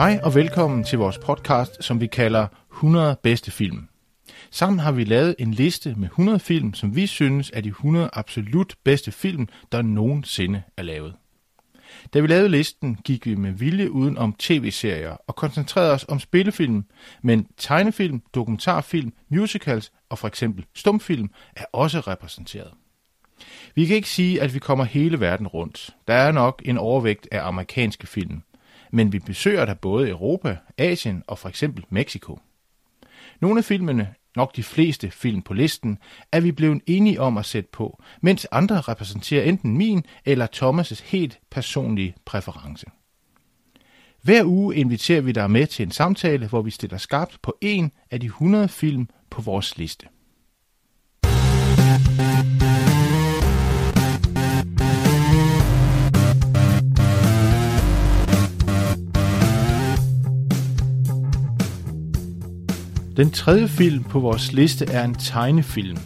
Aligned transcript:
Hej 0.00 0.20
og 0.22 0.34
velkommen 0.34 0.84
til 0.84 0.98
vores 0.98 1.18
podcast, 1.18 1.84
som 1.84 2.00
vi 2.00 2.06
kalder 2.06 2.46
100 2.72 3.16
bedste 3.22 3.50
film. 3.50 3.88
Sammen 4.50 4.78
har 4.78 4.92
vi 4.92 5.04
lavet 5.04 5.34
en 5.38 5.54
liste 5.54 5.94
med 5.98 6.08
100 6.08 6.38
film, 6.38 6.74
som 6.74 6.96
vi 6.96 7.06
synes 7.06 7.50
er 7.54 7.60
de 7.60 7.68
100 7.68 8.10
absolut 8.12 8.74
bedste 8.84 9.12
film, 9.12 9.48
der 9.72 9.82
nogensinde 9.82 10.62
er 10.76 10.82
lavet. 10.82 11.14
Da 12.14 12.20
vi 12.20 12.26
lavede 12.26 12.48
listen, 12.48 12.98
gik 13.04 13.26
vi 13.26 13.34
med 13.34 13.52
vilje 13.52 13.90
uden 13.90 14.18
om 14.18 14.34
tv-serier 14.38 15.16
og 15.26 15.36
koncentrerede 15.36 15.92
os 15.92 16.06
om 16.08 16.20
spillefilm, 16.20 16.84
men 17.22 17.46
tegnefilm, 17.56 18.22
dokumentarfilm, 18.34 19.12
musicals 19.28 19.92
og 20.08 20.18
for 20.18 20.28
eksempel 20.28 20.64
stumfilm 20.74 21.30
er 21.56 21.64
også 21.72 22.00
repræsenteret. 22.00 22.70
Vi 23.74 23.86
kan 23.86 23.96
ikke 23.96 24.08
sige, 24.10 24.42
at 24.42 24.54
vi 24.54 24.58
kommer 24.58 24.84
hele 24.84 25.20
verden 25.20 25.46
rundt. 25.46 25.90
Der 26.08 26.14
er 26.14 26.32
nok 26.32 26.62
en 26.64 26.78
overvægt 26.78 27.28
af 27.32 27.46
amerikanske 27.46 28.06
film, 28.06 28.42
men 28.90 29.12
vi 29.12 29.18
besøger 29.18 29.64
der 29.64 29.74
både 29.74 30.08
Europa, 30.08 30.56
Asien 30.78 31.22
og 31.26 31.38
for 31.38 31.48
eksempel 31.48 31.84
Mexico. 31.90 32.38
Nogle 33.40 33.58
af 33.58 33.64
filmene, 33.64 34.14
nok 34.36 34.56
de 34.56 34.62
fleste 34.62 35.10
film 35.10 35.42
på 35.42 35.54
listen, 35.54 35.98
er 36.32 36.40
vi 36.40 36.52
blevet 36.52 36.82
enige 36.86 37.20
om 37.20 37.38
at 37.38 37.46
sætte 37.46 37.70
på, 37.72 38.02
mens 38.20 38.46
andre 38.52 38.80
repræsenterer 38.80 39.44
enten 39.44 39.76
min 39.76 40.04
eller 40.24 40.46
Thomas' 40.56 41.04
helt 41.04 41.38
personlige 41.50 42.14
præference. 42.24 42.86
Hver 44.22 44.44
uge 44.44 44.76
inviterer 44.76 45.20
vi 45.20 45.32
dig 45.32 45.50
med 45.50 45.66
til 45.66 45.82
en 45.82 45.90
samtale, 45.90 46.48
hvor 46.48 46.62
vi 46.62 46.70
stiller 46.70 46.98
skarpt 46.98 47.38
på 47.42 47.56
en 47.60 47.92
af 48.10 48.20
de 48.20 48.26
100 48.26 48.68
film 48.68 49.08
på 49.30 49.42
vores 49.42 49.78
liste. 49.78 50.06
Den 63.20 63.30
tredje 63.30 63.68
film 63.68 64.04
på 64.04 64.20
vores 64.20 64.52
liste 64.52 64.84
er 64.84 65.04
en 65.04 65.14
tegnefilm. 65.14 65.98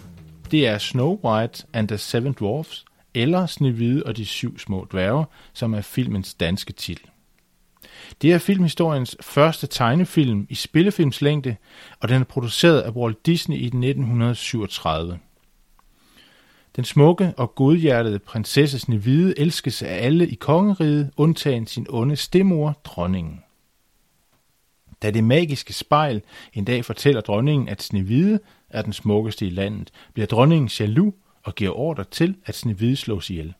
Det 0.50 0.66
er 0.66 0.78
Snow 0.78 1.18
White 1.24 1.64
and 1.72 1.88
the 1.88 1.98
Seven 1.98 2.32
Dwarfs, 2.32 2.84
eller 3.14 3.46
Snehvide 3.46 4.02
og 4.06 4.16
de 4.16 4.24
syv 4.24 4.58
små 4.58 4.86
dværge, 4.92 5.26
som 5.52 5.74
er 5.74 5.80
filmens 5.80 6.34
danske 6.34 6.72
titel. 6.72 7.04
Det 8.22 8.32
er 8.32 8.38
filmhistoriens 8.38 9.16
første 9.20 9.66
tegnefilm 9.66 10.46
i 10.50 10.54
spillefilmslængde, 10.54 11.56
og 12.00 12.08
den 12.08 12.20
er 12.20 12.24
produceret 12.24 12.80
af 12.80 12.90
Walt 12.90 13.26
Disney 13.26 13.56
i 13.56 13.66
1937. 13.66 15.18
Den 16.76 16.84
smukke 16.84 17.34
og 17.36 17.54
godhjertede 17.54 18.18
prinsesse 18.18 18.78
Snevide 18.78 19.38
elskes 19.38 19.82
af 19.82 20.04
alle 20.06 20.28
i 20.28 20.34
kongeriget, 20.34 21.10
undtagen 21.16 21.66
sin 21.66 21.86
onde 21.88 22.16
stemor, 22.16 22.80
dronningen. 22.84 23.43
Da 25.04 25.10
det 25.10 25.24
magiske 25.24 25.72
spejl 25.72 26.22
en 26.52 26.64
dag 26.64 26.84
fortæller 26.84 27.20
dronningen, 27.20 27.68
at 27.68 27.82
Snevide 27.82 28.40
er 28.70 28.82
den 28.82 28.92
smukkeste 28.92 29.46
i 29.46 29.50
landet, 29.50 29.90
bliver 30.14 30.26
dronningen 30.26 30.70
jaloux 30.80 31.14
og 31.42 31.54
giver 31.54 31.78
ordre 31.78 32.04
til, 32.04 32.36
at 32.46 32.54
Snevide 32.54 32.96
slås 32.96 33.30
ihjel. 33.30 33.54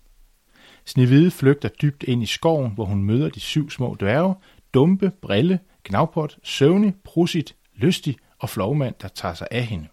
Snevide 0.85 1.31
flygter 1.31 1.69
dybt 1.69 2.03
ind 2.03 2.23
i 2.23 2.27
skoven, 2.27 2.73
hvor 2.75 2.85
hun 2.85 3.03
møder 3.03 3.29
de 3.29 3.41
syv 3.41 3.71
små 3.71 3.97
dværge, 4.01 4.35
Dumpe, 4.75 5.13
Brille, 5.23 5.59
Gnavpot, 5.85 6.39
Søvne, 6.43 6.95
Prusit, 7.05 7.55
Lystig 7.77 8.17
og 8.39 8.51
Flovmand, 8.51 8.95
der 9.03 9.09
tager 9.09 9.35
sig 9.35 9.49
af 9.51 9.67
hende. 9.67 9.87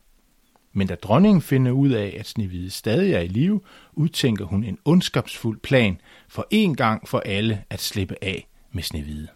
Men 0.74 0.88
da 0.88 0.96
dronningen 0.96 1.42
finder 1.42 1.72
ud 1.72 1.90
af, 1.90 2.16
at 2.20 2.28
Snevide 2.28 2.70
stadig 2.70 3.14
er 3.14 3.20
i 3.20 3.28
live, 3.28 3.62
udtænker 3.94 4.46
hun 4.46 4.64
en 4.64 4.78
ondskabsfuld 4.86 5.60
plan 5.60 6.02
for 6.28 6.48
en 6.52 6.76
gang 6.76 7.08
for 7.08 7.20
alle 7.20 7.64
at 7.70 7.80
slippe 7.80 8.16
af 8.22 8.48
med 8.72 8.84
Snevide. 8.84 9.28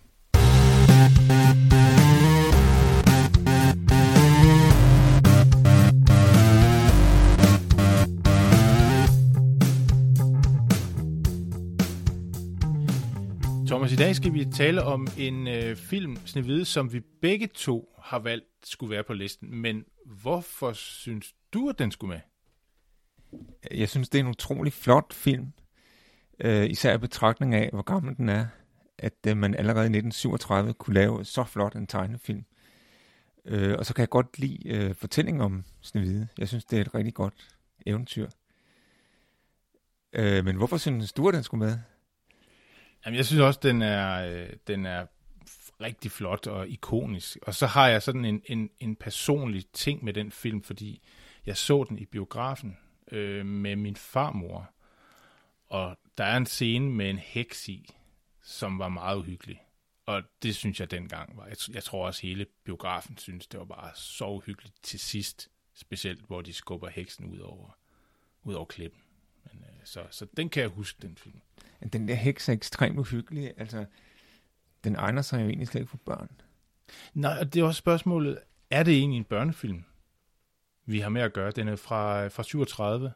Thomas, 13.86 14.00
i 14.00 14.04
dag 14.04 14.16
skal 14.16 14.34
vi 14.34 14.46
tale 14.46 14.84
om 14.84 15.08
en 15.18 15.48
øh, 15.48 15.76
film, 15.76 16.18
Snevide, 16.26 16.66
som 16.66 16.94
vi 16.94 17.00
begge 17.22 17.48
to 17.48 17.96
har 18.00 18.20
valgt 18.20 18.46
skulle 18.64 18.92
være 18.92 19.04
på 19.04 19.14
listen. 19.14 19.56
Men 19.56 19.84
hvorfor 20.06 20.74
synes 20.74 21.34
du, 21.54 21.70
at 21.70 21.80
den 21.80 21.92
skulle 21.92 22.10
med? 22.10 22.20
Jeg 23.72 23.90
synes, 23.90 24.10
det 24.10 24.20
er 24.20 24.24
en 24.24 24.30
utrolig 24.30 24.74
flot 24.74 25.14
film. 25.14 25.54
Øh, 26.40 26.70
især 26.70 26.94
i 26.94 26.98
betragtning 26.98 27.56
af, 27.56 27.70
hvor 27.74 27.82
gammel 27.82 28.18
den 28.18 28.30
er. 28.30 28.46
At 28.98 29.14
øh, 29.28 29.38
man 29.38 29.56
allerede 29.56 29.86
i 29.86 29.98
1937 29.98 30.74
kunne 30.74 30.94
lave 30.94 31.26
så 31.26 31.44
flot 31.44 31.76
en 31.76 31.88
tegnefilm. 31.88 32.46
Øh, 33.46 33.76
og 33.80 33.86
så 33.86 33.94
kan 33.94 34.02
jeg 34.02 34.10
godt 34.10 34.40
lide 34.40 34.70
øh, 34.70 34.96
fortællingen 34.96 35.42
om 35.42 35.64
Snevide. 35.82 36.28
Jeg 36.38 36.48
synes, 36.48 36.66
det 36.66 36.78
er 36.78 36.82
et 36.82 36.96
rigtig 36.96 37.14
godt 37.14 37.50
eventyr. 37.86 38.30
Øh, 40.14 40.46
men 40.46 40.56
hvorfor 40.56 40.78
synes 40.78 41.14
du, 41.14 41.28
at 41.28 41.34
den 41.34 41.44
skulle 41.44 41.66
med? 41.66 41.78
Jamen, 43.06 43.18
jeg 43.18 43.26
synes 43.26 43.42
også, 43.42 43.60
den 43.64 43.82
er, 43.82 44.28
øh, 44.28 44.50
den 44.68 44.86
er 44.86 45.06
rigtig 45.82 46.12
flot 46.12 46.48
og 46.48 46.70
ikonisk. 46.70 47.38
Og 47.42 47.56
så 47.56 47.68
har 47.68 47.88
jeg 47.88 48.02
sådan 48.02 48.26
en, 48.26 48.42
en, 48.46 48.70
en 48.80 48.96
personlig 48.96 49.66
ting 49.74 50.04
med 50.04 50.14
den 50.14 50.32
film, 50.32 50.64
fordi 50.64 51.02
jeg 51.46 51.58
så 51.58 51.84
den 51.90 52.00
i 52.00 52.06
biografen 52.06 52.78
øh, 53.12 53.46
med 53.46 53.76
min 53.76 53.96
farmor. 53.96 54.70
Og 55.68 55.98
der 56.18 56.24
er 56.24 56.38
en 56.38 56.46
scene 56.46 56.90
med 56.90 57.10
en 57.10 57.18
heks 57.18 57.70
i, 57.70 57.90
som 58.44 58.80
var 58.80 58.90
meget 58.90 59.18
uhyggelig. 59.18 59.62
Og 60.06 60.24
det 60.44 60.56
synes 60.56 60.80
jeg 60.80 60.92
dengang 60.92 61.38
var. 61.38 61.46
Jeg, 61.46 61.58
jeg 61.74 61.84
tror 61.84 62.06
også 62.06 62.22
hele 62.22 62.46
biografen 62.64 63.18
synes, 63.18 63.48
det 63.48 63.60
var 63.60 63.66
bare 63.66 63.92
så 63.96 64.28
uhyggeligt 64.28 64.84
til 64.84 65.00
sidst. 65.00 65.50
Specielt, 65.74 66.22
hvor 66.22 66.42
de 66.42 66.54
skubber 66.54 66.90
heksen 66.90 67.26
ud 67.26 67.40
over, 67.40 67.78
ud 68.44 68.54
over 68.54 68.66
klippen. 68.66 69.02
Men, 69.44 69.64
øh, 69.64 69.75
så, 69.86 70.00
så 70.12 70.26
den 70.38 70.50
kan 70.50 70.62
jeg 70.62 70.70
huske, 70.70 71.00
den 71.02 71.18
film. 71.18 71.42
Den 71.94 72.08
der 72.08 72.16
heks 72.16 72.50
er 72.50 72.54
ekstremt 72.54 73.00
uhyggelig. 73.00 73.54
Altså, 73.58 73.86
den 74.84 74.96
egner 74.96 75.22
sig 75.22 75.42
jo 75.42 75.48
egentlig 75.48 75.68
slet 75.68 75.82
ikke 75.82 75.90
for 75.90 76.00
børn. 76.06 76.30
Nej, 77.14 77.38
og 77.40 77.54
det 77.54 77.60
er 77.60 77.64
også 77.64 77.80
spørgsmålet, 77.80 78.40
er 78.70 78.84
det 78.84 78.98
egentlig 78.98 79.18
en 79.18 79.24
børnefilm, 79.24 79.84
vi 80.86 81.00
har 81.00 81.10
med 81.10 81.22
at 81.22 81.34
gøre? 81.34 81.52
Den 81.52 81.68
er 81.68 81.76
fra, 81.76 82.28
fra 82.28 82.44
37. 82.44 83.12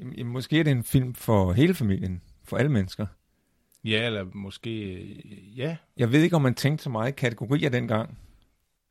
Jamen, 0.00 0.26
måske 0.26 0.60
er 0.60 0.64
det 0.64 0.70
en 0.70 0.84
film 0.84 1.14
for 1.14 1.52
hele 1.52 1.74
familien, 1.74 2.22
for 2.44 2.56
alle 2.56 2.70
mennesker. 2.70 3.06
Ja, 3.84 4.06
eller 4.06 4.24
måske, 4.34 5.04
ja. 5.56 5.76
Jeg 5.96 6.12
ved 6.12 6.22
ikke, 6.22 6.36
om 6.36 6.42
man 6.42 6.54
tænkte 6.54 6.84
så 6.84 6.90
meget 6.90 7.08
i 7.08 7.14
kategorier 7.14 7.68
dengang. 7.68 8.18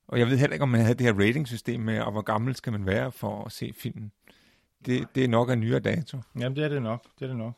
Og 0.08 0.20
jeg 0.20 0.28
ved 0.28 0.38
heller 0.38 0.54
ikke, 0.54 0.64
om 0.64 0.70
man 0.70 0.82
havde 0.82 0.96
det 0.96 1.06
her 1.06 1.28
ratingsystem 1.28 1.80
med, 1.80 2.00
og 2.00 2.12
hvor 2.12 2.22
gammel 2.22 2.56
skal 2.56 2.72
man 2.72 2.86
være 2.86 3.12
for 3.12 3.46
at 3.46 3.52
se 3.52 3.74
filmen. 3.74 4.12
Det, 4.86 5.16
det 5.16 5.24
er 5.24 5.28
nok 5.28 5.50
af 5.50 5.58
nyere 5.58 5.80
dato. 5.80 6.18
Jamen, 6.40 6.56
det 6.56 6.64
er 6.64 6.70
det 6.70 6.82
nok. 6.82 7.04
Det 7.20 7.26
er 7.26 7.28
det 7.28 7.38
nok. 7.38 7.54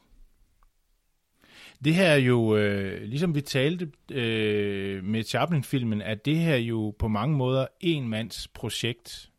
Det 1.83 1.95
her 1.95 2.07
er 2.07 2.17
jo, 2.17 2.57
øh, 2.57 3.01
ligesom 3.01 3.35
vi 3.35 3.41
talte 3.41 3.91
øh, 4.11 5.03
med 5.03 5.23
Chaplin-filmen, 5.23 6.01
at 6.01 6.25
det 6.25 6.37
her 6.37 6.55
jo 6.55 6.95
på 6.99 7.07
mange 7.07 7.37
måder 7.37 7.67
en 7.79 8.07
mands 8.07 8.47
projekt, 8.47 9.31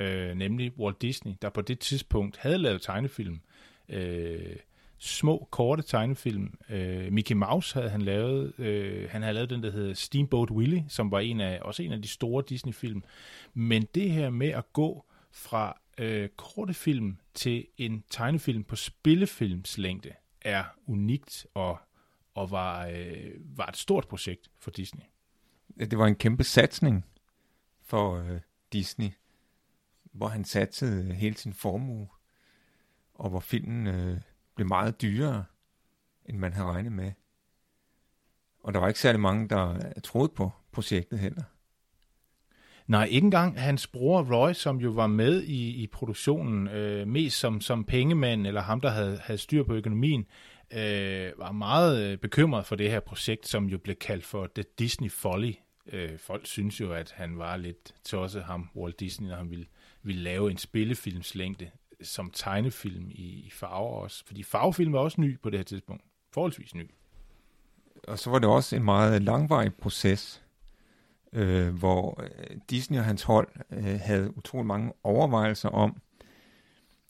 øh, 0.00 0.34
nemlig 0.34 0.72
Walt 0.78 1.02
Disney, 1.02 1.32
der 1.42 1.50
på 1.50 1.60
det 1.60 1.78
tidspunkt 1.78 2.36
havde 2.36 2.58
lavet 2.58 2.82
tegnefilm. 2.82 3.40
Øh, 3.88 4.56
små, 4.98 5.48
korte 5.50 5.82
tegnefilm. 5.82 6.58
Øh, 6.70 7.12
Mickey 7.12 7.34
Mouse 7.34 7.74
havde 7.74 7.90
han 7.90 8.02
lavet. 8.02 8.52
Øh, 8.58 9.10
han 9.10 9.22
havde 9.22 9.34
lavet 9.34 9.50
den, 9.50 9.62
der 9.62 9.70
hedder 9.70 9.94
Steamboat 9.94 10.50
Willie, 10.50 10.84
som 10.88 11.10
var 11.10 11.20
en 11.20 11.40
af, 11.40 11.58
også 11.62 11.82
en 11.82 11.92
af 11.92 12.02
de 12.02 12.08
store 12.08 12.44
Disney-film. 12.48 13.02
Men 13.54 13.86
det 13.94 14.10
her 14.10 14.30
med 14.30 14.48
at 14.48 14.72
gå 14.72 15.04
fra 15.32 15.81
øh, 15.98 16.28
korte 16.28 16.74
film 16.74 17.18
til 17.34 17.66
en 17.76 18.04
tegnefilm 18.10 18.64
på 18.64 18.76
spillefilmslængde, 18.76 20.12
er 20.40 20.64
unikt 20.86 21.46
og, 21.54 21.78
og 22.34 22.50
var, 22.50 22.86
øh, 22.86 23.32
var 23.38 23.66
et 23.66 23.76
stort 23.76 24.08
projekt 24.08 24.50
for 24.58 24.70
Disney. 24.70 25.04
Det 25.78 25.98
var 25.98 26.06
en 26.06 26.16
kæmpe 26.16 26.44
satsning 26.44 27.04
for 27.82 28.16
øh, 28.16 28.40
Disney, 28.72 29.10
hvor 30.04 30.28
han 30.28 30.44
satsede 30.44 31.08
øh, 31.08 31.10
hele 31.10 31.36
sin 31.36 31.52
formue 31.52 32.08
og 33.14 33.30
hvor 33.30 33.40
filmen 33.40 33.86
øh, 33.86 34.20
blev 34.54 34.68
meget 34.68 35.02
dyrere, 35.02 35.44
end 36.24 36.38
man 36.38 36.52
havde 36.52 36.68
regnet 36.68 36.92
med. 36.92 37.12
Og 38.60 38.74
der 38.74 38.80
var 38.80 38.88
ikke 38.88 39.00
særlig 39.00 39.20
mange, 39.20 39.48
der 39.48 39.92
troede 40.00 40.28
på 40.28 40.50
projektet 40.72 41.18
heller. 41.18 41.42
Nej, 42.86 43.04
ikke 43.04 43.24
engang 43.24 43.60
hans 43.60 43.86
bror 43.86 44.22
Roy, 44.22 44.52
som 44.52 44.76
jo 44.76 44.90
var 44.90 45.06
med 45.06 45.42
i, 45.42 45.82
i 45.82 45.86
produktionen, 45.86 46.68
øh, 46.68 47.08
mest 47.08 47.38
som, 47.38 47.60
som 47.60 47.84
pengemand, 47.84 48.46
eller 48.46 48.60
ham, 48.60 48.80
der 48.80 48.90
havde, 48.90 49.18
havde 49.22 49.38
styr 49.38 49.62
på 49.62 49.74
økonomien, 49.74 50.26
øh, 50.72 51.32
var 51.38 51.52
meget 51.52 52.02
øh, 52.02 52.18
bekymret 52.18 52.66
for 52.66 52.76
det 52.76 52.90
her 52.90 53.00
projekt, 53.00 53.48
som 53.48 53.64
jo 53.64 53.78
blev 53.78 53.96
kaldt 53.96 54.24
for 54.24 54.48
The 54.54 54.64
Disney 54.78 55.10
Folly. 55.10 55.52
Øh, 55.92 56.18
folk 56.18 56.46
synes 56.46 56.80
jo, 56.80 56.92
at 56.92 57.12
han 57.16 57.38
var 57.38 57.56
lidt 57.56 57.94
tosset 58.04 58.44
ham, 58.44 58.68
Walt 58.76 59.00
Disney, 59.00 59.28
når 59.28 59.36
han 59.36 59.50
ville, 59.50 59.66
ville 60.02 60.22
lave 60.22 60.50
en 60.50 60.58
spillefilmslængde 60.58 61.70
som 62.02 62.30
tegnefilm 62.30 63.10
i, 63.10 63.46
i 63.46 63.50
farver 63.50 64.02
også. 64.02 64.24
Fordi 64.26 64.42
farvefilm 64.42 64.92
var 64.92 64.98
også 64.98 65.20
ny 65.20 65.40
på 65.40 65.50
det 65.50 65.58
her 65.58 65.64
tidspunkt. 65.64 66.02
Forholdsvis 66.32 66.74
ny. 66.74 66.90
Og 68.08 68.18
så 68.18 68.30
var 68.30 68.38
det 68.38 68.48
også 68.48 68.76
en 68.76 68.84
meget 68.84 69.22
langvarig 69.22 69.74
proces, 69.74 70.42
øh, 71.32 71.74
hvor 71.74 72.22
øh, 72.22 72.56
Disney 72.70 72.98
og 72.98 73.04
hans 73.04 73.22
hold 73.22 73.48
øh, 73.70 74.00
havde 74.02 74.36
utrolig 74.36 74.66
mange 74.66 74.92
overvejelser 75.02 75.68
om, 75.68 76.02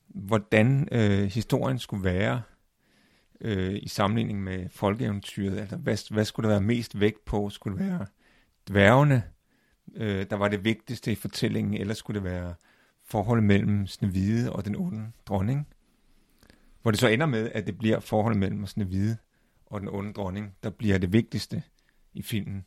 hvordan 0.08 0.88
øh, 0.92 1.24
historien 1.24 1.78
skulle 1.78 2.04
være 2.04 2.42
øh, 3.40 3.78
i 3.82 3.88
sammenligning 3.88 4.42
med 4.42 4.69
folkeeventyret. 4.69 5.58
Altså, 5.58 5.76
hvad, 5.76 6.12
hvad 6.14 6.24
skulle 6.24 6.48
der 6.48 6.54
være 6.54 6.66
mest 6.66 7.00
vægt 7.00 7.24
på? 7.24 7.50
Skulle 7.50 7.78
det 7.78 7.86
være 7.86 8.06
dværgene, 8.69 9.22
øh, 9.94 10.26
der 10.30 10.36
var 10.36 10.48
det 10.48 10.64
vigtigste 10.64 11.12
i 11.12 11.14
fortællingen, 11.14 11.74
eller 11.74 11.94
skulle 11.94 12.20
det 12.20 12.24
være 12.24 12.54
forholdet 13.04 13.44
mellem 13.44 13.86
Snevide 13.86 14.52
og 14.52 14.64
den 14.64 14.76
onde 14.76 15.12
dronning? 15.26 15.69
Hvor 16.82 16.90
det 16.90 17.00
så 17.00 17.08
ender 17.08 17.26
med, 17.26 17.50
at 17.54 17.66
det 17.66 17.78
bliver 17.78 18.00
forholdet 18.00 18.38
mellem 18.38 18.66
Snevide 18.66 19.16
og 19.66 19.80
den 19.80 19.88
onde 19.88 20.12
dronning, 20.12 20.56
der 20.62 20.70
bliver 20.70 20.98
det 20.98 21.12
vigtigste 21.12 21.62
i 22.14 22.22
filmen. 22.22 22.64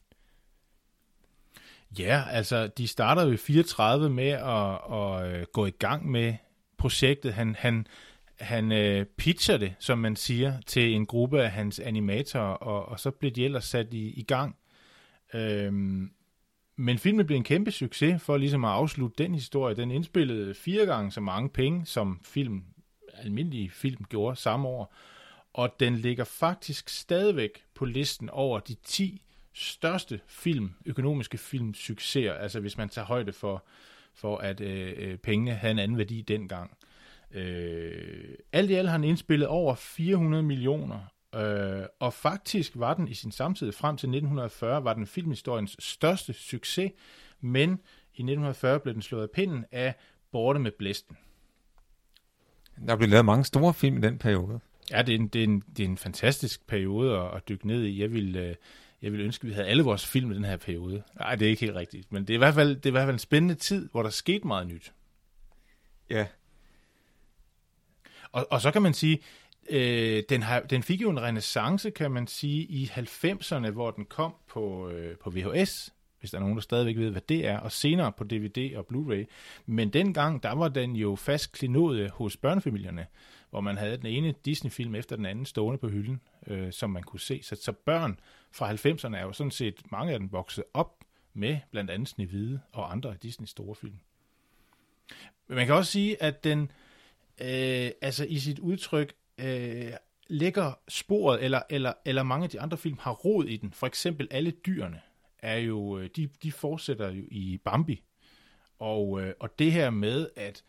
Ja, 2.00 2.24
altså 2.32 2.68
de 2.68 2.88
starter 2.88 3.26
jo 3.26 3.32
i 3.32 3.38
34 3.38 4.10
med 4.10 4.30
at, 4.30 4.94
at, 4.94 5.40
øh, 5.40 5.46
gå 5.54 5.66
i 5.66 5.72
gang 5.72 6.12
med 6.12 6.34
projektet. 6.78 7.34
Han, 7.34 7.56
han, 7.60 7.88
han 8.40 8.72
øh, 8.72 9.06
pitcher 9.06 9.58
det, 9.58 9.76
som 9.80 10.00
man 10.00 10.16
siger, 10.16 10.62
til 10.66 10.94
en 10.94 11.06
gruppe 11.06 11.44
af 11.44 11.52
hans 11.52 11.80
animatorer, 11.80 12.44
og, 12.44 12.86
og 12.86 13.00
så 13.00 13.12
bliver 13.12 13.32
de 13.32 13.46
ellers 13.46 13.66
sat 13.66 13.94
i, 13.94 14.20
i 14.20 14.24
gang. 14.24 14.56
Øhm, 15.34 16.12
men 16.76 16.98
filmen 16.98 17.26
blev 17.26 17.38
en 17.38 17.44
kæmpe 17.44 17.72
succes 17.72 18.22
for 18.22 18.38
ligesom 18.38 18.66
at 18.66 18.72
afslutte 18.72 19.24
den 19.24 19.36
historie. 19.36 19.76
Den 19.76 19.92
indspillede 19.92 20.54
fire 20.54 20.86
gange 20.86 21.12
så 21.12 21.22
mange 21.22 21.50
penge, 21.50 21.86
som 21.86 22.22
film, 22.26 22.64
almindelige 23.14 23.70
film 23.70 24.06
gjorde 24.10 24.36
samme 24.36 24.68
år. 24.68 24.96
Og 25.54 25.80
den 25.80 25.96
ligger 25.96 26.24
faktisk 26.24 26.90
stadigvæk 26.90 27.64
på 27.76 27.86
listen 27.86 28.30
over 28.30 28.60
de 28.60 28.76
10 28.84 29.22
største 29.56 30.20
film, 30.28 30.72
økonomiske 30.86 31.38
filmsucceser, 31.38 32.34
altså 32.34 32.60
hvis 32.60 32.78
man 32.78 32.90
tager 32.90 33.06
højde 33.06 33.34
for, 33.34 33.66
for 34.14 34.38
at 34.38 34.62
øh, 34.62 34.94
øh 34.98 35.18
pengene 35.18 35.54
havde 35.54 35.72
en 35.72 35.80
anden 35.80 35.98
værdi 35.98 36.22
dengang. 36.22 36.78
Øh, 37.32 38.36
alt 38.54 38.70
i 38.70 38.74
alt 38.74 38.88
har 38.88 38.92
han 38.98 39.04
indspillet 39.04 39.48
over 39.48 39.76
400 39.76 40.44
millioner, 40.44 41.00
øh, 41.36 41.86
og 42.00 42.14
faktisk 42.14 42.72
var 42.76 42.94
den 42.94 43.08
i 43.08 43.14
sin 43.14 43.32
samtid 43.32 43.72
frem 43.72 43.98
til 43.98 44.08
1940, 44.08 44.84
var 44.84 44.94
den 44.94 45.08
filmhistoriens 45.08 45.76
største 45.80 46.34
succes, 46.34 46.92
men 47.42 47.70
i 48.14 48.22
1940 48.22 48.80
blev 48.80 48.94
den 48.94 49.02
slået 49.02 49.24
af 49.24 49.30
pinden 49.30 49.66
af 49.72 49.96
Borte 50.32 50.60
med 50.60 50.72
Blæsten. 50.72 51.18
Der 52.88 52.96
blev 52.96 53.10
lavet 53.10 53.26
mange 53.26 53.46
store 53.46 53.74
film 53.74 53.98
i 53.98 54.02
den 54.02 54.18
periode. 54.18 54.60
Ja, 54.92 55.02
det 55.02 55.16
er 55.16 55.20
en, 55.20 55.28
det 55.28 55.40
er 55.40 55.44
en, 55.44 55.64
det 55.78 55.86
er 55.86 55.90
en 55.90 55.98
fantastisk 55.98 56.68
periode 56.68 57.18
at, 57.20 57.36
at 57.36 57.50
dykke 57.50 57.68
ned 57.68 57.84
i. 57.84 58.02
Jeg 58.02 58.14
vil, 58.14 58.36
øh, 58.36 58.56
jeg 59.06 59.14
vil 59.14 59.22
ønske, 59.22 59.44
at 59.44 59.50
vi 59.50 59.54
havde 59.54 59.68
alle 59.68 59.84
vores 59.84 60.06
film 60.06 60.32
i 60.32 60.36
den 60.36 60.44
her 60.44 60.58
periode. 60.58 61.04
Nej, 61.20 61.36
det 61.36 61.46
er 61.46 61.50
ikke 61.50 61.66
helt 61.66 61.76
rigtigt. 61.76 62.12
Men 62.12 62.22
det 62.22 62.30
er, 62.30 62.34
i 62.34 62.38
hvert 62.38 62.54
fald, 62.54 62.76
det 62.76 62.86
er 62.86 62.90
i 62.90 62.92
hvert 62.92 63.06
fald 63.06 63.16
en 63.16 63.20
spændende 63.20 63.56
tid, 63.56 63.90
hvor 63.92 64.04
der 64.04 64.10
skete 64.10 64.48
meget 64.48 64.68
nyt. 64.68 64.94
Ja, 66.10 66.26
og, 68.36 68.48
og 68.52 68.62
så 68.62 68.72
kan 68.72 68.82
man 68.82 68.94
sige, 68.94 69.20
øh, 69.70 70.24
den, 70.30 70.44
har, 70.44 70.60
den 70.60 70.84
fik 70.84 71.02
jo 71.02 71.10
en 71.10 71.22
renaissance, 71.22 71.90
kan 71.90 72.12
man 72.12 72.28
sige, 72.28 72.64
i 72.64 72.86
90'erne, 72.86 73.70
hvor 73.70 73.92
den 73.92 74.06
kom 74.06 74.36
på, 74.48 74.90
øh, 74.90 75.18
på 75.18 75.30
VHS, 75.30 75.94
hvis 76.20 76.32
der 76.32 76.38
er 76.38 76.42
nogen, 76.42 76.56
der 76.56 76.62
stadigvæk 76.62 76.98
ved, 76.98 77.12
hvad 77.12 77.22
det 77.30 77.48
er, 77.48 77.60
og 77.60 77.72
senere 77.72 78.12
på 78.12 78.24
DVD 78.24 78.76
og 78.76 78.86
Blu-ray. 78.92 79.26
Men 79.66 79.90
dengang, 79.90 80.44
der 80.44 80.52
var 80.52 80.68
den 80.68 80.96
jo 80.96 81.16
fast 81.16 81.52
klinode 81.52 82.10
hos 82.10 82.38
børnefamilierne, 82.38 83.06
hvor 83.56 83.62
man 83.62 83.78
havde 83.78 83.98
den 83.98 84.06
ene 84.06 84.34
Disney-film 84.46 84.96
efter 84.96 85.16
den 85.16 85.26
anden 85.26 85.46
stående 85.46 85.78
på 85.78 85.88
hylden, 85.88 86.22
øh, 86.48 86.72
som 86.72 86.90
man 86.90 87.04
kunne 87.04 87.20
se. 87.20 87.40
Så, 87.44 87.56
så 87.56 87.72
børn 87.72 88.20
fra 88.52 88.74
90'erne 88.74 89.16
er 89.16 89.22
jo 89.22 89.34
sådan 89.34 89.52
set, 89.52 89.92
mange 89.92 90.14
af 90.14 90.20
dem 90.20 90.32
vokset 90.32 90.64
op 90.74 91.04
med 91.34 91.58
blandt 91.72 91.92
andet 91.92 92.08
Snevide 92.08 92.62
og 92.72 92.92
andre 92.92 93.12
af 93.12 93.20
Disneys 93.20 93.50
store 93.50 93.76
film. 93.76 94.00
Men 95.48 95.56
man 95.56 95.66
kan 95.66 95.76
også 95.76 95.92
sige, 95.92 96.24
at 96.24 96.44
den, 96.44 96.62
øh, 97.42 97.92
altså 98.02 98.26
i 98.26 98.40
sit 98.40 98.60
udtryk 98.60 99.14
øh, 99.38 99.92
ligger 100.28 100.80
sporet, 100.88 101.44
eller, 101.44 101.62
eller, 101.70 101.94
eller 102.06 102.24
mange 102.24 102.44
af 102.44 102.50
de 102.50 102.62
andre 102.62 102.78
film 102.78 102.98
har 103.02 103.12
rod 103.12 103.46
i 103.46 103.58
den. 103.58 103.74
For 103.74 103.88
eksempel 103.88 104.28
alle 104.32 104.52
dyrene 104.52 105.02
er 105.40 105.58
jo, 105.58 106.00
øh, 106.00 106.10
de, 106.16 106.30
de 106.44 106.52
fortsætter 106.52 107.12
jo 107.12 107.24
i 107.32 107.58
Bambi. 107.66 108.04
Og, 108.80 109.22
øh, 109.22 109.34
og 109.40 109.60
det 109.60 109.72
her 109.72 109.90
med, 109.90 110.30
at 110.36 110.64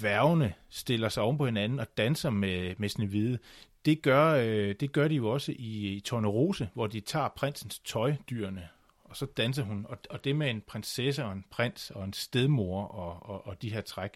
dværgene 0.00 0.54
stiller 0.68 1.08
sig 1.08 1.22
oven 1.22 1.38
på 1.38 1.46
hinanden 1.46 1.80
og 1.80 1.96
danser 1.96 2.30
med, 2.30 2.74
med 2.78 2.88
Snevide, 2.88 3.38
det 3.84 4.02
gør, 4.02 4.32
øh, 4.32 4.74
det 4.80 4.92
gør 4.92 5.08
de 5.08 5.14
jo 5.14 5.28
også 5.28 5.52
i, 5.52 5.92
i 5.92 6.00
Tornerose, 6.00 6.68
hvor 6.74 6.86
de 6.86 7.00
tager 7.00 7.28
prinsens 7.28 7.78
tøj, 7.78 8.16
dyrene, 8.30 8.68
og 9.04 9.16
så 9.16 9.26
danser 9.26 9.62
hun. 9.62 9.86
Og, 9.88 9.98
og 10.10 10.24
det 10.24 10.36
med 10.36 10.50
en 10.50 10.60
prinsesse 10.60 11.24
og 11.24 11.32
en 11.32 11.44
prins 11.50 11.90
og 11.90 12.04
en 12.04 12.12
stedmor 12.12 12.84
og, 12.84 13.30
og, 13.30 13.46
og 13.46 13.62
de 13.62 13.72
her 13.72 13.80
træk, 13.80 14.10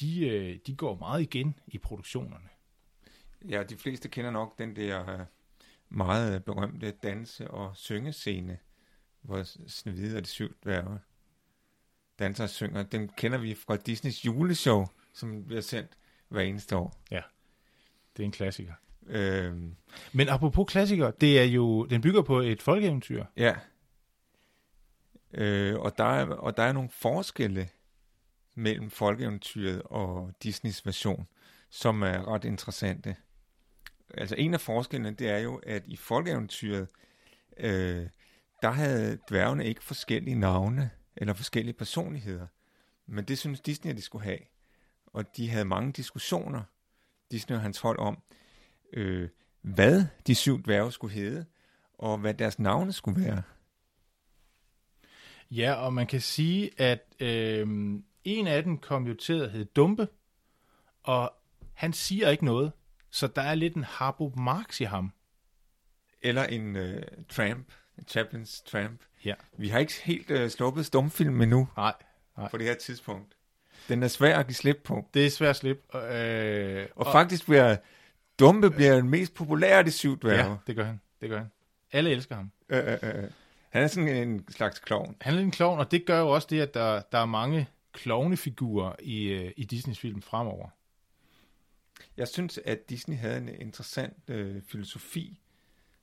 de, 0.00 0.28
øh, 0.28 0.58
de 0.66 0.76
går 0.76 0.96
meget 0.96 1.22
igen 1.22 1.54
i 1.66 1.78
produktionerne. 1.78 2.48
Ja, 3.48 3.62
de 3.62 3.76
fleste 3.76 4.08
kender 4.08 4.30
nok 4.30 4.58
den 4.58 4.76
der 4.76 5.10
øh, 5.10 5.26
meget 5.88 6.44
berømte 6.44 6.90
danse- 6.90 7.50
og 7.50 7.76
syngescene, 7.76 8.58
hvor 9.22 9.42
Snevide 9.68 10.16
og 10.16 10.22
de 10.22 10.28
syv 10.28 10.54
dværge 10.64 10.98
danser 12.18 12.44
og 12.44 12.50
synger. 12.50 12.82
Den 12.82 13.08
kender 13.08 13.38
vi 13.38 13.54
fra 13.54 13.76
Disneys 13.76 14.26
juleshow, 14.26 14.86
som 15.14 15.44
bliver 15.46 15.60
sendt 15.60 15.90
hver 16.28 16.42
eneste 16.42 16.76
år. 16.76 17.02
Ja, 17.10 17.22
det 18.16 18.22
er 18.22 18.24
en 18.24 18.32
klassiker. 18.32 18.72
Øhm, 19.06 19.76
Men 20.12 20.28
apropos 20.28 20.70
klassiker, 20.72 21.10
det 21.10 21.40
er 21.40 21.44
jo, 21.44 21.84
den 21.84 22.00
bygger 22.00 22.22
på 22.22 22.40
et 22.40 22.62
folkeeventyr. 22.62 23.24
Ja. 23.36 23.56
Øh, 25.32 25.80
og, 25.80 25.98
der 25.98 26.04
er, 26.04 26.26
og 26.26 26.56
der 26.56 26.62
er 26.62 26.72
nogle 26.72 26.90
forskelle 26.90 27.68
mellem 28.54 28.90
folkeeventyret 28.90 29.82
og 29.84 30.32
Disneys 30.42 30.86
version, 30.86 31.26
som 31.70 32.02
er 32.02 32.28
ret 32.28 32.44
interessante. 32.44 33.16
Altså 34.14 34.34
en 34.38 34.54
af 34.54 34.60
forskellene, 34.60 35.10
det 35.10 35.30
er 35.30 35.38
jo, 35.38 35.60
at 35.66 35.82
i 35.86 35.96
folkeeventyret, 35.96 36.88
øh, 37.56 38.06
der 38.62 38.70
havde 38.70 39.18
dværgene 39.28 39.66
ikke 39.66 39.84
forskellige 39.84 40.34
navne 40.34 40.90
eller 41.16 41.34
forskellige 41.34 41.74
personligheder. 41.74 42.46
Men 43.06 43.24
det 43.24 43.38
synes 43.38 43.60
Disney, 43.60 43.90
at 43.90 43.96
de 43.96 44.02
skulle 44.02 44.24
have. 44.24 44.38
Og 45.14 45.36
de 45.36 45.50
havde 45.50 45.64
mange 45.64 45.92
diskussioner, 45.92 46.62
Disney 47.30 47.56
og 47.56 47.62
hans 47.62 47.78
hold, 47.80 47.98
om, 47.98 48.22
øh, 48.92 49.28
hvad 49.60 50.04
de 50.26 50.34
syv 50.34 50.62
dværge 50.62 50.92
skulle 50.92 51.14
hedde, 51.14 51.46
og 51.94 52.18
hvad 52.18 52.34
deres 52.34 52.58
navne 52.58 52.92
skulle 52.92 53.24
være. 53.24 53.42
Ja, 55.50 55.74
og 55.74 55.92
man 55.92 56.06
kan 56.06 56.20
sige, 56.20 56.80
at 56.80 57.14
øh, 57.20 57.66
en 58.24 58.46
af 58.46 58.62
dem 58.62 58.78
kom 58.78 59.06
jo 59.06 59.14
til 59.14 59.40
at 59.40 59.50
hedde 59.50 59.64
Dumpe, 59.64 60.08
og 61.02 61.32
han 61.74 61.92
siger 61.92 62.30
ikke 62.30 62.44
noget, 62.44 62.72
så 63.10 63.26
der 63.26 63.42
er 63.42 63.54
lidt 63.54 63.74
en 63.74 63.84
Harbo 63.84 64.32
Marx 64.36 64.80
i 64.80 64.84
ham. 64.84 65.12
Eller 66.22 66.44
en 66.44 66.76
uh, 66.76 67.02
tramp, 67.28 67.72
Chaplins 68.08 68.62
tramp. 68.62 69.00
Ja. 69.24 69.34
Vi 69.58 69.68
har 69.68 69.78
ikke 69.78 69.92
helt 70.04 70.30
uh, 70.30 70.48
sluppet 70.48 70.86
stumfilm 70.86 71.40
endnu. 71.40 71.68
Nej, 71.76 71.94
nej. 72.36 72.48
På 72.48 72.58
det 72.58 72.66
her 72.66 72.74
tidspunkt. 72.74 73.33
Den 73.88 74.02
er 74.02 74.08
svær 74.08 74.38
at 74.38 74.46
give 74.46 74.54
slip 74.54 74.80
på. 74.84 75.08
Det 75.14 75.26
er 75.26 75.30
svært 75.30 75.50
at 75.50 75.56
slippe. 75.56 75.98
Øh, 75.98 76.86
og, 76.96 77.06
og 77.06 77.12
faktisk 77.12 77.44
bliver 77.44 77.76
Dumpe 78.38 78.70
bliver 78.70 78.96
den 78.96 79.08
mest 79.08 79.34
populære 79.34 79.78
af 79.78 79.84
de 79.84 79.90
syv 79.90 80.20
dværge. 80.20 80.50
Ja, 80.50 80.56
det 80.66 80.76
gør 80.76 80.84
han. 80.84 81.00
Det 81.20 81.30
gør 81.30 81.38
han. 81.38 81.50
Alle 81.92 82.10
elsker 82.10 82.34
ham. 82.34 82.50
Øh, 82.68 82.78
øh, 82.86 82.98
øh. 83.02 83.30
Han 83.70 83.82
er 83.82 83.86
sådan 83.86 84.28
en 84.28 84.44
slags 84.48 84.78
klovn. 84.78 85.16
Han 85.20 85.34
er 85.34 85.40
en 85.40 85.50
klovn, 85.50 85.78
og 85.78 85.90
det 85.90 86.06
gør 86.06 86.20
jo 86.20 86.28
også 86.28 86.48
det, 86.50 86.60
at 86.60 86.74
der, 86.74 87.02
der 87.12 87.18
er 87.18 87.26
mange 87.26 87.68
klovnefigurer 87.92 88.92
i, 89.02 89.24
øh, 89.26 89.52
i 89.56 89.64
Disneys 89.64 89.98
film 89.98 90.22
fremover. 90.22 90.68
Jeg 92.16 92.28
synes, 92.28 92.60
at 92.64 92.90
Disney 92.90 93.16
havde 93.16 93.36
en 93.36 93.48
interessant 93.48 94.16
øh, 94.28 94.62
filosofi 94.62 95.40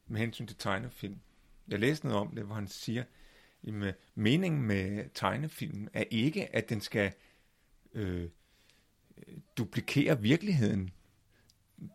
med 0.08 0.20
hensyn 0.20 0.48
til 0.48 0.58
tegnefilm. 0.58 1.20
Jeg 1.68 1.80
læste 1.80 2.08
noget 2.08 2.22
om 2.22 2.36
det, 2.36 2.44
hvor 2.44 2.56
han 2.56 2.68
siger, 2.68 3.04
at 3.68 3.96
meningen 4.16 4.62
med 4.62 5.06
tegnefilmen 5.14 5.90
er 5.94 6.04
ikke, 6.12 6.56
at 6.56 6.70
den 6.70 6.82
skal 6.82 7.12
øh, 7.94 8.30
duplikere 9.58 10.22
virkeligheden. 10.22 10.92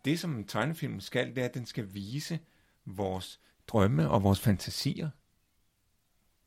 det, 0.05 0.21
som 0.21 0.37
en 0.37 0.47
tegnefilm 0.47 1.01
skal, 1.01 1.29
det 1.29 1.39
er, 1.39 1.45
at 1.45 1.55
den 1.55 1.67
skal 1.67 1.95
vise 1.95 2.39
vores 2.85 3.41
drømme 3.69 4.11
og 4.11 4.23
vores 4.23 4.41
fantasier. 4.41 5.11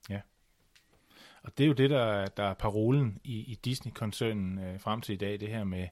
Ja. 0.10 0.22
Og 1.44 1.58
det 1.58 1.64
er 1.64 1.68
jo 1.68 1.74
det, 1.74 1.90
der, 1.90 2.26
der 2.26 2.44
er 2.44 2.54
parolen 2.54 3.20
i, 3.24 3.40
i 3.40 3.56
Disney-koncernen 3.56 4.60
øh, 4.60 4.80
frem 4.80 5.02
til 5.02 5.14
i 5.14 5.18
dag, 5.18 5.40
det 5.40 5.48
her 5.48 5.64
med 5.64 5.88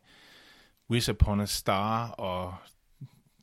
Wish 0.89 1.09
Upon 1.09 1.39
a 1.39 1.45
Star, 1.45 2.09
og 2.09 2.55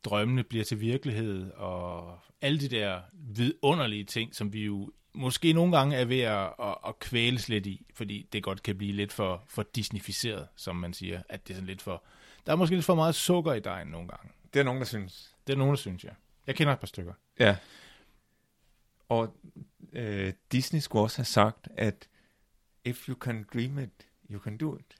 drømmene 0.04 0.44
bliver 0.44 0.64
til 0.64 0.80
virkelighed, 0.80 1.50
og 1.50 2.18
alle 2.40 2.60
de 2.60 2.68
der 2.68 3.02
vidunderlige 3.12 4.04
ting, 4.04 4.34
som 4.34 4.52
vi 4.52 4.64
jo 4.64 4.92
måske 5.14 5.52
nogle 5.52 5.76
gange 5.76 5.96
er 5.96 6.04
ved 6.04 6.20
at, 6.20 6.52
at, 6.58 6.76
at 6.86 6.98
kvæles 6.98 7.48
lidt 7.48 7.66
i, 7.66 7.86
fordi 7.94 8.28
det 8.32 8.42
godt 8.42 8.62
kan 8.62 8.78
blive 8.78 8.92
lidt 8.92 9.12
for, 9.12 9.44
for 9.48 9.62
disnificeret, 9.62 10.48
som 10.56 10.76
man 10.76 10.92
siger, 10.92 11.22
at 11.28 11.48
det 11.48 11.54
er 11.54 11.56
sådan 11.56 11.66
lidt 11.66 11.82
for, 11.82 12.04
der 12.46 12.52
er 12.52 12.56
måske 12.56 12.74
lidt 12.74 12.86
for 12.86 12.94
meget 12.94 13.14
sukker 13.14 13.52
i 13.52 13.60
dejen 13.60 13.88
nogle 13.88 14.08
gange. 14.08 14.30
Det 14.54 14.60
er 14.60 14.64
nogen, 14.64 14.80
der 14.80 14.86
synes. 14.86 15.34
Det 15.46 15.52
er 15.52 15.56
nogen, 15.56 15.70
der 15.70 15.80
synes, 15.80 16.04
ja. 16.04 16.10
Jeg 16.46 16.54
kender 16.54 16.72
et 16.72 16.80
par 16.80 16.86
stykker. 16.86 17.12
Ja. 17.38 17.56
Og 19.08 19.36
øh, 19.92 20.32
Disney 20.52 20.80
skulle 20.80 21.02
også 21.02 21.18
have 21.18 21.24
sagt, 21.24 21.68
at 21.76 22.08
if 22.84 23.08
you 23.08 23.16
can 23.20 23.46
dream 23.54 23.78
it, 23.78 24.08
you 24.30 24.40
can 24.40 24.56
do 24.56 24.76
it. 24.76 24.96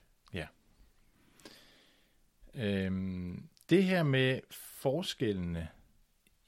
Øhm, 2.55 3.47
det 3.69 3.83
her 3.83 4.03
med 4.03 4.39
forskellene 4.51 5.67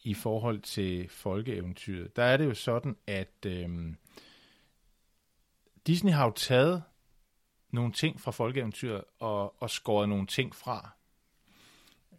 i 0.07 0.13
forhold 0.13 0.61
til 0.61 1.09
folkeeventyret, 1.09 2.15
der 2.15 2.23
er 2.23 2.37
det 2.37 2.45
jo 2.45 2.53
sådan, 2.53 2.95
at 3.07 3.45
øh, 3.45 3.93
Disney 5.87 6.11
har 6.11 6.25
jo 6.25 6.31
taget 6.31 6.83
nogle 7.71 7.91
ting 7.91 8.21
fra 8.21 8.31
folkeeventyret 8.31 9.03
og, 9.19 9.61
og 9.61 9.69
skåret 9.69 10.09
nogle 10.09 10.27
ting 10.27 10.55
fra. 10.55 10.89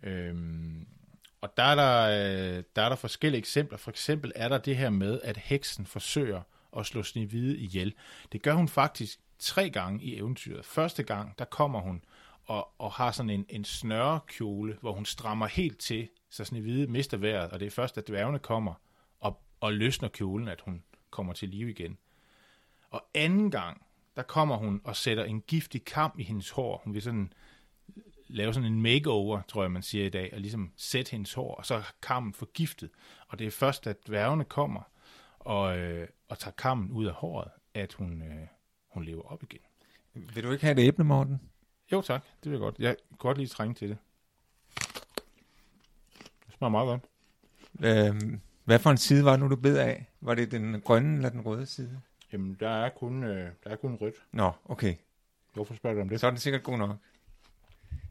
Øhm, 0.03 0.87
og 1.41 1.57
der 1.57 1.63
er 1.63 1.75
der, 1.75 2.03
øh, 2.09 2.65
der 2.77 2.83
er 2.83 2.89
der 2.89 2.97
forskellige 2.97 3.39
eksempler. 3.39 3.79
For 3.79 3.91
eksempel 3.91 4.33
er 4.35 4.49
der 4.49 4.59
det 4.59 4.77
her 4.77 4.91
med, 4.91 5.21
at 5.25 5.37
heksen 5.37 5.87
forsøger 5.87 6.43
at 6.77 6.87
slå 6.87 7.03
Snehvide 7.03 7.59
ihjel. 7.59 7.95
Det 8.33 8.43
gør 8.43 8.55
hun 8.55 8.69
faktisk 8.69 9.21
tre 9.39 9.71
gange 9.71 10.05
i 10.05 10.17
eventyret. 10.17 10.65
Første 10.65 11.03
gang, 11.03 11.39
der 11.39 11.45
kommer 11.45 11.81
hun 11.81 12.05
og, 12.49 12.69
og 12.79 12.93
har 12.93 13.13
sådan 13.13 13.31
en, 13.31 13.47
en 13.49 13.65
snørrekjole, 13.65 14.79
hvor 14.81 14.93
hun 14.93 15.05
strammer 15.05 15.47
helt 15.47 15.79
til, 15.79 16.09
så 16.31 16.45
Snehvide 16.45 16.87
mister 16.87 17.17
vejret, 17.17 17.51
og 17.51 17.61
det 17.61 17.67
er 17.67 17.71
først, 17.71 17.99
at 17.99 18.09
dværgene 18.09 18.39
kommer 18.39 18.75
og, 19.21 19.43
og 19.61 19.73
løsner 19.73 20.09
kjolen, 20.09 20.49
at 20.49 20.61
hun 20.61 20.83
kommer 21.11 21.33
til 21.33 21.49
live 21.49 21.71
igen. 21.71 21.99
Og 22.91 23.05
anden 23.15 23.51
gang, 23.51 23.87
der 24.17 24.23
kommer 24.23 24.57
hun 24.57 24.81
og 24.85 24.97
sætter 24.97 25.25
en 25.25 25.41
giftig 25.41 25.85
kam 25.85 26.13
i 26.19 26.23
hendes 26.23 26.51
hår. 26.51 26.81
Hun 26.85 26.95
vil 26.95 27.03
sådan 27.03 27.33
lave 28.27 28.55
sådan 28.55 28.73
en 28.73 28.83
makeover, 28.83 29.43
tror 29.43 29.63
jeg, 29.63 29.71
man 29.71 29.83
siger 29.83 30.07
i 30.07 30.09
dag, 30.09 30.31
og 30.35 30.41
ligesom 30.41 30.73
sætte 30.77 31.11
hendes 31.11 31.35
hår, 31.35 31.55
og 31.55 31.67
så 31.67 31.75
er 31.75 31.93
kammen 32.03 32.35
forgiftet. 32.35 32.91
Og 33.29 33.39
det 33.39 33.47
er 33.47 33.51
først, 33.51 33.87
at 33.87 34.07
dværgene 34.07 34.45
kommer 34.45 34.83
og, 35.39 35.79
øh, 35.79 36.09
og 36.29 36.39
tager 36.39 36.55
kammen 36.55 36.91
ud 36.91 37.07
af 37.07 37.13
håret, 37.13 37.51
at 37.75 37.93
hun, 37.93 38.23
øh, 38.23 38.47
hun 38.87 39.05
lever 39.05 39.23
op 39.23 39.43
igen. 39.43 39.61
Vil 40.15 40.45
du 40.45 40.51
ikke 40.51 40.65
have 40.65 40.75
det 40.75 40.83
æble, 40.83 41.05
Morten? 41.05 41.41
Jo 41.93 42.03
tak, 42.03 42.23
det 42.25 42.45
vil 42.45 42.53
jeg 42.53 42.61
godt. 42.61 42.79
Jeg 42.79 42.97
kan 42.97 43.17
godt 43.19 43.39
lige 43.39 43.49
trænge 43.49 43.75
til 43.75 43.89
det. 43.89 43.99
Det 46.47 46.55
smager 46.59 46.71
meget 46.71 46.87
godt. 46.87 47.03
Øhm, 47.85 48.41
hvad 48.65 48.79
for 48.79 48.91
en 48.91 48.97
side 48.97 49.25
var 49.25 49.31
det 49.31 49.41
nu, 49.41 49.49
du 49.49 49.57
bed 49.57 49.77
af? 49.77 50.11
Var 50.21 50.35
det 50.35 50.51
den 50.51 50.81
grønne 50.81 51.17
eller 51.17 51.31
den 51.31 51.41
røde 51.41 51.67
side? 51.67 52.01
Jamen, 52.33 52.57
der 52.61 52.69
er 52.69 52.89
kun, 52.89 53.25
øh, 53.25 53.53
der 53.65 53.71
er 53.71 53.77
kun 53.77 53.95
rødt. 53.95 54.15
Nå, 54.33 54.53
okay. 54.65 54.95
Hvorfor 55.55 55.75
spørger 55.75 55.95
du 55.95 56.01
om 56.01 56.09
det? 56.09 56.21
Så 56.21 56.27
er 56.27 56.31
den 56.31 56.41
sikkert 56.41 56.63
god 56.63 56.79
nok. 56.79 56.97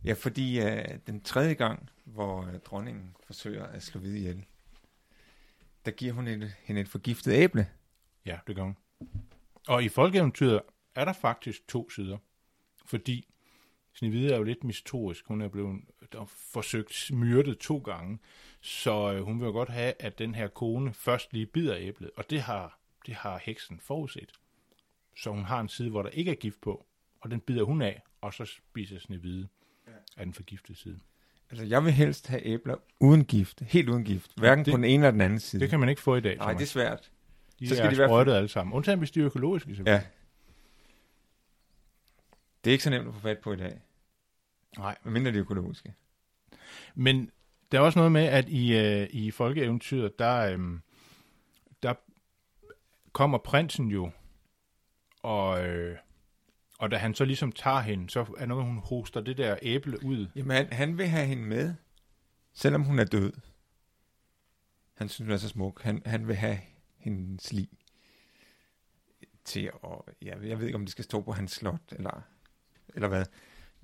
Ja, 0.03 0.13
fordi 0.13 0.59
uh, 0.61 0.97
den 1.07 1.21
tredje 1.21 1.53
gang, 1.53 1.89
hvor 2.05 2.41
uh, 2.41 2.55
dronningen 2.65 3.15
forsøger 3.23 3.65
at 3.65 3.83
slå 3.83 3.99
hvide 3.99 4.17
ihjel, 4.17 4.45
der 5.85 5.91
giver 5.91 6.13
hun 6.13 6.27
et, 6.27 6.55
hende 6.63 6.81
et 6.81 6.89
forgiftet 6.89 7.33
æble. 7.33 7.69
Ja, 8.25 8.39
det 8.47 8.55
gør 8.55 8.63
hun. 8.63 8.77
Og 9.67 9.83
i 9.83 9.89
folkeeventyret 9.89 10.61
er 10.95 11.05
der 11.05 11.13
faktisk 11.13 11.67
to 11.67 11.89
sider. 11.89 12.17
Fordi 12.85 13.27
Snevide 13.97 14.33
er 14.33 14.37
jo 14.37 14.43
lidt 14.43 14.63
mistorisk. 14.63 15.27
Hun 15.27 15.41
er 15.41 15.47
blevet 15.47 15.81
forsøgt 16.27 17.11
myrdet 17.13 17.57
to 17.57 17.77
gange. 17.77 18.19
Så 18.61 19.13
øh, 19.13 19.21
hun 19.23 19.39
vil 19.39 19.45
jo 19.45 19.51
godt 19.51 19.69
have, 19.69 19.93
at 19.99 20.19
den 20.19 20.35
her 20.35 20.47
kone 20.47 20.93
først 20.93 21.33
lige 21.33 21.45
bider 21.45 21.75
æblet. 21.77 22.11
Og 22.17 22.29
det 22.29 22.41
har, 22.41 22.79
det 23.05 23.13
har 23.15 23.41
heksen 23.43 23.79
forudset. 23.79 24.31
Så 25.17 25.29
hun 25.31 25.43
har 25.43 25.59
en 25.59 25.69
side, 25.69 25.89
hvor 25.89 26.01
der 26.01 26.09
ikke 26.09 26.31
er 26.31 26.35
gift 26.35 26.61
på. 26.61 26.85
Og 27.21 27.31
den 27.31 27.39
bider 27.39 27.63
hun 27.63 27.81
af, 27.81 28.01
og 28.21 28.33
så 28.33 28.45
spiser 28.45 28.99
Snevide 28.99 29.47
Ja. 29.87 29.91
af 30.17 30.25
den 30.25 30.33
forgiftede 30.33 30.77
side. 30.77 30.99
Altså, 31.49 31.65
jeg 31.65 31.83
vil 31.85 31.91
helst 31.93 32.27
have 32.27 32.45
æbler 32.45 32.75
uden 32.99 33.25
gift. 33.25 33.61
Helt 33.61 33.89
uden 33.89 34.03
gift. 34.03 34.31
Hverken 34.37 34.65
Det- 34.65 34.71
på 34.71 34.77
den 34.77 34.83
ene 34.85 34.93
eller 34.93 35.11
den 35.11 35.21
anden 35.21 35.39
side. 35.39 35.61
Det 35.61 35.69
kan 35.69 35.79
man 35.79 35.89
ikke 35.89 36.01
få 36.01 36.15
i 36.15 36.21
dag, 36.21 36.37
Nej, 36.37 36.53
det 36.53 36.61
er 36.61 36.65
svært. 36.65 37.11
de 37.59 37.67
så 37.67 37.75
skal 37.75 37.85
er 37.85 37.89
de 37.91 37.97
være- 37.97 38.07
sprøjtet 38.07 38.33
alle 38.33 38.47
sammen. 38.49 38.73
Undtagen 38.73 38.99
hvis 38.99 39.11
de 39.11 39.19
er 39.19 39.25
økologiske, 39.25 39.69
selvfølgelig. 39.75 40.01
Ja. 40.03 40.09
Det 42.63 42.69
er 42.69 42.73
ikke 42.73 42.83
så 42.83 42.89
nemt 42.89 43.07
at 43.07 43.13
få 43.13 43.19
fat 43.19 43.37
på 43.39 43.53
i 43.53 43.55
dag. 43.57 43.81
Nej. 44.77 44.97
Medmindre 45.03 45.31
de 45.31 45.37
er 45.37 45.41
økologiske. 45.41 45.93
Men 46.95 47.31
der 47.71 47.77
er 47.77 47.81
også 47.81 47.99
noget 47.99 48.11
med, 48.11 48.25
at 48.25 48.49
i, 48.49 48.77
øh, 48.77 49.07
i 49.09 49.31
folkeeventyret, 49.31 50.19
der, 50.19 50.37
øh, 50.37 50.79
der 51.83 51.93
kommer 53.11 53.37
prinsen 53.37 53.87
jo, 53.87 54.11
og, 55.23 55.67
øh, 55.67 55.97
og 56.79 56.91
da 56.91 56.97
han 56.97 57.13
så 57.13 57.25
ligesom 57.25 57.51
tager 57.51 57.79
hende, 57.79 58.09
så 58.09 58.35
er 58.37 58.45
noget, 58.45 58.65
hun 58.65 58.77
hoster 58.77 59.21
det 59.21 59.37
der 59.37 59.57
æble 59.61 60.03
ud. 60.03 60.27
Jamen, 60.35 60.57
han, 60.57 60.73
han 60.73 60.97
vil 60.97 61.07
have 61.07 61.25
hende 61.25 61.43
med, 61.43 61.73
selvom 62.53 62.83
hun 62.83 62.99
er 62.99 63.05
død. 63.05 63.33
Han 64.93 65.09
synes, 65.09 65.27
hun 65.27 65.33
er 65.33 65.37
så 65.37 65.49
smuk. 65.49 65.81
Han, 65.83 66.01
han 66.05 66.27
vil 66.27 66.35
have 66.35 66.59
hendes 66.97 67.53
lig 67.53 67.69
til 69.45 69.71
at... 69.83 70.15
Ja, 70.21 70.39
jeg 70.41 70.59
ved 70.59 70.65
ikke, 70.65 70.75
om 70.75 70.85
det 70.85 70.91
skal 70.91 71.03
stå 71.03 71.21
på 71.21 71.31
hans 71.31 71.51
slot, 71.51 71.91
eller, 71.91 72.21
eller 72.95 73.07
hvad. 73.07 73.25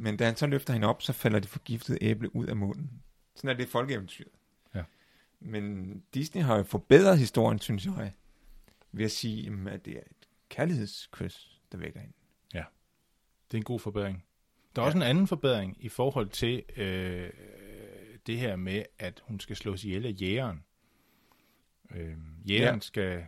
Men 0.04 0.18
da 0.18 0.26
han 0.26 0.36
så 0.36 0.48
løfter 0.48 0.74
hende 0.74 0.88
op, 0.88 1.02
så 1.02 1.14
falder 1.14 1.40
det 1.40 1.50
forgiftede 1.50 1.98
æble 2.02 2.36
ud 2.36 2.46
af 2.46 2.56
munden. 2.56 3.04
Sådan 3.36 3.50
er 3.50 3.54
det 3.54 3.64
i 3.64 3.68
folkeeventyret. 3.68 4.32
Ja. 4.76 4.84
Men 5.40 6.04
Disney 6.14 6.42
har 6.42 6.58
jo 6.58 6.64
forbedret 6.64 7.18
historien, 7.20 7.60
synes 7.60 7.86
jeg, 7.86 8.14
ved 8.92 9.06
at 9.06 9.12
sige, 9.12 9.54
at 9.70 9.86
det 9.86 9.94
er 9.94 10.00
et 10.00 10.28
kærlighedskys, 10.50 11.62
der 11.72 11.78
vækker 11.78 12.00
hende. 12.00 12.14
Det 13.52 13.58
er 13.58 13.62
en 13.62 13.64
god 13.64 13.80
forbedring. 13.80 14.26
Der 14.76 14.82
er 14.82 14.84
Ja. 14.84 14.88
også 14.88 14.98
en 14.98 15.02
anden 15.04 15.28
forbedring 15.28 15.78
i 15.80 15.90
forhold 15.90 16.30
til 16.30 16.64
øh, 16.78 17.30
det 18.28 18.40
her 18.40 18.56
med, 18.56 18.84
at 19.00 19.22
hun 19.26 19.40
skal 19.40 19.56
slås 19.56 19.84
ihjel 19.84 20.06
af 20.06 20.14
jægeren. 20.22 20.64
Øh, 21.96 22.18
jægeren 22.50 22.76
Ja. 22.76 22.80
skal... 22.80 23.26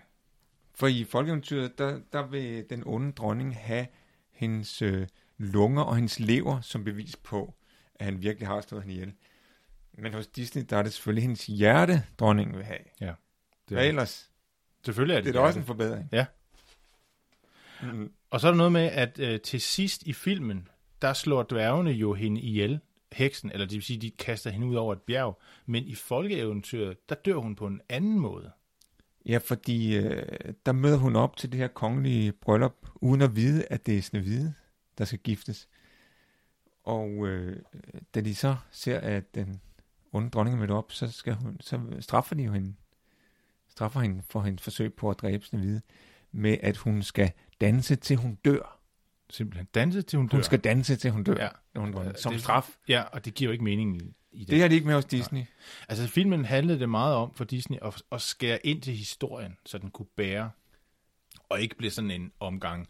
For 0.73 0.87
i 0.87 1.03
folkeeventyret, 1.03 1.77
der, 1.77 2.01
der 2.13 2.27
vil 2.27 2.69
den 2.69 2.83
onde 2.85 3.11
dronning 3.11 3.55
have 3.55 3.87
hendes 4.31 4.81
øh, 4.81 5.07
lunger 5.37 5.81
og 5.83 5.95
hendes 5.95 6.19
lever 6.19 6.61
som 6.61 6.83
bevis 6.83 7.15
på, 7.15 7.53
at 7.95 8.05
han 8.05 8.21
virkelig 8.21 8.47
har 8.47 8.61
slået 8.61 8.83
hende 8.83 8.93
ihjel. 8.95 9.13
Men 9.97 10.13
hos 10.13 10.27
Disney, 10.27 10.63
der 10.69 10.77
er 10.77 10.83
det 10.83 10.93
selvfølgelig 10.93 11.21
hendes 11.23 11.45
hjerte, 11.45 12.03
dronningen 12.19 12.55
vil 12.57 12.65
have. 12.65 12.79
Det 12.99 13.15
Hvad 13.67 13.83
er, 13.83 13.87
ellers? 13.89 14.31
selvfølgelig 14.85 15.13
er 15.13 15.17
Det 15.17 15.25
det 15.25 15.35
er 15.35 15.41
da 15.41 15.47
også 15.47 15.59
en 15.59 15.65
forbedring. 15.65 16.09
Ja. 16.11 16.25
Mm, 17.83 18.11
Og 18.29 18.39
så 18.39 18.47
er 18.47 18.51
der 18.51 18.57
noget 18.57 18.71
med, 18.71 18.81
at 18.85 19.19
øh, 19.19 19.41
til 19.41 19.61
sidst 19.61 20.03
i 20.03 20.13
filmen, 20.13 20.67
der 21.01 21.13
slår 21.13 21.43
dværgene 21.43 21.91
jo 21.91 22.13
hende 22.13 22.41
ihjel, 22.41 22.79
heksen, 23.11 23.51
eller 23.51 23.65
det 23.65 23.75
vil 23.75 23.83
sige, 23.83 23.99
de 24.01 24.11
kaster 24.11 24.49
hende 24.49 24.67
ud 24.67 24.75
over 24.75 24.93
et 24.93 25.01
bjerg. 25.01 25.39
Men 25.65 25.83
i 25.83 25.95
folkeeventyret, 25.95 27.09
der 27.09 27.15
dør 27.15 27.35
hun 27.35 27.55
på 27.55 27.67
en 27.67 27.81
anden 27.89 28.19
måde. 28.19 28.51
ja, 29.25 29.37
fordi 29.37 29.95
øh, 29.97 30.53
der 30.65 30.71
møder 30.71 30.97
hun 30.97 31.15
op 31.15 31.37
til 31.37 31.51
det 31.51 31.59
her 31.59 31.67
kongelige 31.67 32.31
bryllup, 32.31 32.87
uden 32.95 33.21
at 33.21 33.35
vide, 33.35 33.65
at 33.69 33.85
det 33.85 33.97
er 33.97 34.01
Snevide, 34.01 34.53
der 34.97 35.05
skal 35.05 35.19
giftes. 35.19 35.67
Og 36.83 37.27
øh, 37.27 37.61
da 38.15 38.21
de 38.21 38.35
så 38.35 38.55
ser, 38.71 38.99
at 38.99 39.35
den 39.35 39.61
onde 40.11 40.29
dronning 40.29 40.55
er 40.55 40.59
mødt 40.59 40.71
op, 40.71 40.91
så, 40.91 41.11
skal 41.11 41.33
hun, 41.33 41.57
så 41.61 41.81
straffer 41.99 42.35
de 42.35 42.43
jo 42.43 42.51
hende. 42.53 42.75
Straffer 43.69 43.99
hende 43.99 44.23
for 44.29 44.41
hendes 44.41 44.63
forsøg 44.63 44.93
på 44.93 45.09
at 45.09 45.19
dræbe 45.19 45.45
Snevide, 45.45 45.81
med 46.31 46.57
at 46.61 46.77
hun 46.77 47.03
skal 47.03 47.31
danse 47.61 47.95
til 47.95 48.17
hun 48.17 48.35
dør. 48.35 48.79
Simpelthen 49.29 49.67
danse 49.73 50.01
til 50.01 50.17
hun 50.17 50.27
dør. 50.27 50.37
Hun 50.37 50.43
skal 50.43 50.59
danse 50.59 50.95
til 50.95 51.11
hun 51.11 51.23
dør, 51.23 51.35
Ja. 51.75 51.79
hun 51.79 51.93
dronning, 51.93 52.17
som 52.17 52.31
det- 52.31 52.41
straf. 52.41 52.77
Ja, 52.87 53.01
og 53.01 53.25
det 53.25 53.33
giver 53.33 53.49
jo 53.49 53.51
ikke 53.51 53.63
mening 53.63 54.01
i, 54.01 54.15
i 54.31 54.39
det. 54.39 54.47
Det 54.47 54.61
har 54.61 54.67
de 54.67 54.75
ikke 54.75 54.87
med 54.87 54.95
hos 54.95 55.05
Disney. 55.05 55.43
Altså 55.89 56.07
filmen 56.07 56.45
handlede 56.45 56.79
det 56.79 56.89
meget 56.89 57.15
om 57.15 57.33
for 57.33 57.43
Disney 57.43 57.77
at, 57.81 58.01
at 58.11 58.21
skære 58.21 58.65
ind 58.65 58.81
til 58.81 58.93
historien, 58.95 59.57
så 59.65 59.77
den 59.77 59.91
kunne 59.91 60.07
bære, 60.15 60.51
og 61.49 61.61
ikke 61.61 61.75
blive 61.77 61.91
sådan 61.91 62.11
en 62.11 62.31
omgang 62.39 62.87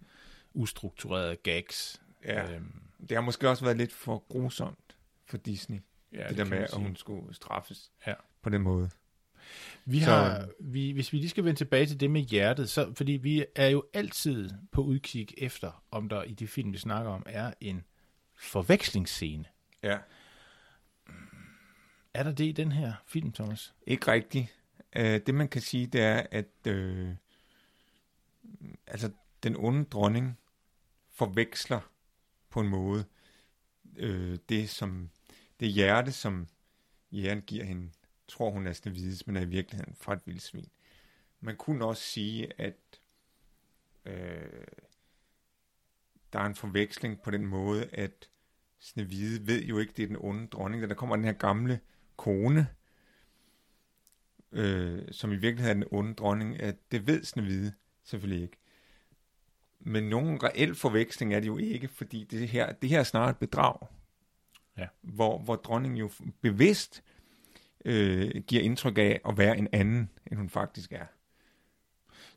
ustrukturerede 0.56 1.36
gags. 1.36 2.02
Ja. 2.26 2.54
Øhm, 2.56 2.82
Det 3.10 3.12
har 3.18 3.22
måske 3.22 3.50
også 3.50 3.64
været 3.66 3.78
lidt 3.78 3.92
for 3.94 4.24
grusomt 4.30 4.96
for 5.26 5.38
Disney, 5.38 5.80
ja 6.14 6.18
det, 6.22 6.30
det 6.30 6.38
der 6.38 6.46
med, 6.46 6.58
at 6.58 6.74
hun 6.74 6.96
skulle 6.96 7.34
straffes 7.36 7.92
Ja. 8.08 8.14
på 8.42 8.50
den 8.50 8.62
måde. 8.62 8.90
Vi 9.86 10.00
Så- 10.00 10.06
har, 10.06 10.50
vi, 10.60 10.92
hvis 10.92 11.14
vi 11.14 11.18
lige 11.18 11.30
skal 11.30 11.44
vende 11.46 11.60
tilbage 11.60 11.86
til 11.86 12.00
det 12.00 12.12
med 12.12 12.22
hjertet, 12.22 12.70
så, 12.70 12.94
fordi 12.94 13.12
vi 13.12 13.46
er 13.56 13.68
jo 13.68 13.84
altid 13.94 14.50
på 14.72 14.82
udkig 14.82 15.28
efter, 15.38 15.84
om 15.92 16.10
der 16.10 16.24
i 16.24 16.34
de 16.34 16.48
film, 16.48 16.74
vi 16.74 16.78
snakker 16.78 17.12
om, 17.12 17.24
er 17.26 17.54
en 17.62 17.84
forvekslingsscene. 18.36 19.46
Ja. 19.84 19.98
Er 22.14 22.24
der 22.24 22.32
det 22.32 22.46
i 22.46 22.52
den 22.52 22.72
her 22.72 22.94
film, 23.06 23.32
Thomas? 23.32 23.74
Ikke 23.88 24.12
rigtigt. 24.12 24.56
Øh, 24.96 25.20
det 25.26 25.36
man 25.36 25.48
kan 25.48 25.62
sige, 25.62 25.88
det 25.88 26.02
er, 26.02 26.26
at 26.32 26.68
øh, 26.68 27.10
altså, 28.88 29.12
den 29.44 29.56
onde 29.58 29.84
dronning 29.84 30.38
forveksler 31.16 31.80
på 32.50 32.60
en 32.60 32.68
måde 32.68 33.06
øh, 33.96 34.38
det, 34.50 34.70
som 34.70 35.10
det 35.60 35.68
hjerte, 35.68 36.12
som 36.12 36.48
jæren 37.12 37.42
giver 37.42 37.64
hende, 37.64 37.92
tror 38.28 38.52
hun 38.52 38.68
er 38.68 38.74
Snevides, 38.74 39.28
men 39.28 39.36
er 39.36 39.42
i 39.42 39.46
virkeligheden 39.46 39.96
fra 39.96 40.14
et 40.14 40.22
vildsvin. 40.26 40.70
Man 41.40 41.56
kunne 41.58 41.86
også 41.86 42.04
sige, 42.04 42.62
at 42.62 43.00
øh, 44.06 44.68
der 46.34 46.40
er 46.40 46.46
en 46.46 46.56
forveksling 46.56 47.22
på 47.22 47.32
den 47.32 47.46
måde, 47.46 47.86
at 47.86 48.30
Snevide 48.80 49.48
ved 49.48 49.64
jo 49.64 49.80
ikke, 49.80 49.94
det 49.98 50.04
er 50.04 50.08
den 50.08 50.18
onde 50.20 50.48
dronning. 50.48 50.82
Da 50.84 50.88
der 50.88 50.96
kommer 50.96 51.16
den 51.16 51.26
her 51.26 51.34
gamle 51.34 51.80
kone, 52.18 52.68
øh, 54.52 55.04
som 55.12 55.32
i 55.32 55.36
virkeligheden 55.36 55.82
er 55.82 55.86
den 55.86 55.98
onde 55.98 56.14
dronning, 56.14 56.60
at 56.60 56.76
det 56.92 57.08
ved 57.08 57.24
Snevide 57.24 57.74
selvfølgelig 58.04 58.44
ikke. 58.44 58.58
Men 59.88 60.04
nogen 60.04 60.44
reel 60.44 60.76
forveksling 60.76 61.34
er 61.34 61.40
det 61.40 61.48
jo 61.48 61.58
ikke, 61.58 61.88
fordi 61.88 62.24
det 62.24 62.50
her, 62.50 62.72
det 62.72 62.90
her 62.90 63.00
er 63.00 63.04
snart 63.04 63.30
et 63.30 63.38
bedrag. 63.38 63.88
Ja. 64.78 64.88
Hvor, 65.02 65.38
hvor 65.38 65.56
dronningen 65.56 65.98
jo 65.98 66.10
bevidst 66.42 67.04
øh, 67.86 68.42
giver 68.48 68.64
indtryk 68.64 68.98
af 68.98 69.22
at 69.30 69.38
være 69.38 69.58
en 69.58 69.68
anden, 69.72 70.10
end 70.32 70.38
hun 70.38 70.50
faktisk 70.50 70.92
er. 70.92 71.06